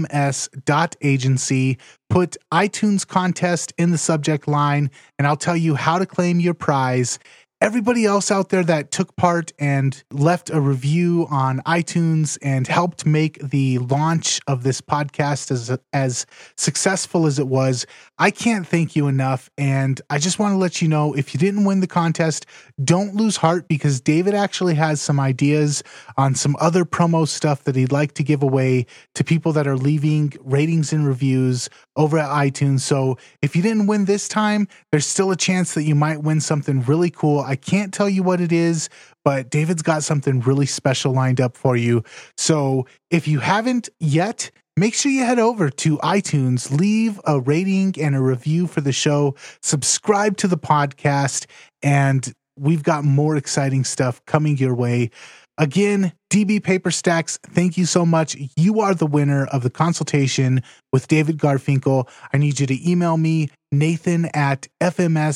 Put 2.10 2.38
iTunes 2.54 3.08
contest 3.08 3.74
in 3.78 3.92
the 3.92 3.98
subject 3.98 4.48
line, 4.48 4.92
and 5.18 5.28
I'll 5.28 5.36
tell 5.36 5.58
you 5.58 5.76
how 5.76 5.98
to 5.98 6.06
claim 6.06 6.40
your 6.40 6.54
prize 6.54 7.20
everybody 7.66 8.06
else 8.06 8.30
out 8.30 8.50
there 8.50 8.64
that 8.64 8.92
took 8.92 9.16
part 9.16 9.52
and 9.58 10.04
left 10.12 10.52
a 10.52 10.62
review 10.62 11.26
on 11.32 11.60
iTunes 11.62 12.38
and 12.44 12.68
helped 12.68 13.08
make 13.08 13.40
the 13.40 13.80
launch 13.80 14.40
of 14.46 14.62
this 14.62 14.82
podcast 14.82 15.50
as 15.50 15.76
as 15.92 16.28
successful 16.56 17.26
as 17.26 17.40
it 17.40 17.48
was. 17.48 17.88
I 18.20 18.30
can't 18.30 18.68
thank 18.68 18.96
you 18.96 19.08
enough 19.08 19.50
and 19.58 20.00
I 20.12 20.20
just 20.20 20.38
want 20.38 20.54
to 20.54 20.58
let 20.58 20.80
you 20.80 20.88
know 20.88 21.16
if 21.16 21.34
you 21.34 21.40
didn't 21.40 21.66
win 21.66 21.80
the 21.80 21.88
contest, 21.88 22.46
don't 22.84 23.16
lose 23.16 23.38
heart 23.38 23.68
because 23.68 24.00
David 24.00 24.36
actually 24.36 24.76
has 24.76 25.02
some 25.02 25.20
ideas 25.20 25.82
on 26.18 26.36
some 26.36 26.56
other 26.60 26.86
promo 26.86 27.28
stuff 27.28 27.64
that 27.64 27.76
he'd 27.76 27.92
like 27.92 28.14
to 28.14 28.24
give 28.24 28.44
away 28.44 28.86
to 29.16 29.24
people 29.24 29.52
that 29.54 29.66
are 29.66 29.76
leaving 29.76 30.34
ratings 30.42 30.94
and 30.94 31.08
reviews 31.08 31.68
over 31.96 32.20
at 32.20 32.30
iTunes. 32.30 32.82
So 32.82 33.18
if 33.42 33.56
you 33.56 33.64
didn't 33.64 33.88
win 33.88 34.06
this 34.06 34.28
time, 34.28 34.68
there's 34.92 35.08
still 35.08 35.32
a 35.32 35.36
chance 35.36 35.74
that 35.74 35.84
you 35.84 35.96
might 35.96 36.22
win 36.22 36.42
something 36.42 36.84
really 36.84 37.10
cool. 37.10 37.42
Can't 37.56 37.94
tell 37.94 38.10
you 38.10 38.24
what 38.24 38.42
it 38.42 38.52
is, 38.52 38.90
but 39.24 39.50
David's 39.50 39.82
got 39.82 40.04
something 40.04 40.40
really 40.42 40.66
special 40.66 41.14
lined 41.14 41.42
up 41.42 41.58
for 41.58 41.76
you. 41.76 42.04
So 42.38 42.86
if 43.10 43.28
you 43.28 43.40
haven't 43.40 43.90
yet, 44.00 44.52
make 44.78 44.94
sure 44.94 45.12
you 45.12 45.26
head 45.26 45.40
over 45.40 45.70
to 45.70 45.98
iTunes, 46.00 46.78
leave 46.78 47.20
a 47.26 47.40
rating 47.40 47.96
and 48.00 48.16
a 48.16 48.22
review 48.22 48.68
for 48.68 48.82
the 48.82 48.92
show, 48.92 49.36
subscribe 49.62 50.38
to 50.38 50.48
the 50.48 50.58
podcast, 50.58 51.46
and 51.82 52.34
we've 52.58 52.84
got 52.84 53.04
more 53.04 53.36
exciting 53.36 53.84
stuff 53.84 54.24
coming 54.26 54.58
your 54.58 54.76
way. 54.76 55.12
Again, 55.58 56.12
DB 56.30 56.60
Paperstacks, 56.60 57.40
thank 57.40 57.78
you 57.78 57.86
so 57.86 58.06
much. 58.06 58.36
You 58.58 58.82
are 58.82 58.94
the 58.94 59.08
winner 59.08 59.46
of 59.46 59.64
the 59.64 59.70
consultation 59.70 60.62
with 60.92 61.08
David 61.08 61.38
Garfinkel. 61.38 62.10
I 62.34 62.38
need 62.38 62.60
you 62.60 62.68
to 62.68 62.92
email 62.92 63.16
me, 63.16 63.50
nathan 63.72 64.26
at 64.34 64.68
fms.agency, 64.82 65.32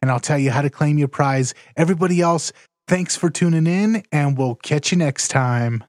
and 0.00 0.10
I'll 0.10 0.20
tell 0.20 0.38
you 0.38 0.50
how 0.50 0.62
to 0.62 0.70
claim 0.70 0.96
your 0.96 1.08
prize. 1.08 1.52
Everybody 1.76 2.22
else, 2.22 2.50
thanks 2.88 3.14
for 3.14 3.28
tuning 3.28 3.66
in, 3.66 4.04
and 4.10 4.38
we'll 4.38 4.54
catch 4.54 4.90
you 4.90 4.96
next 4.96 5.28
time. 5.28 5.84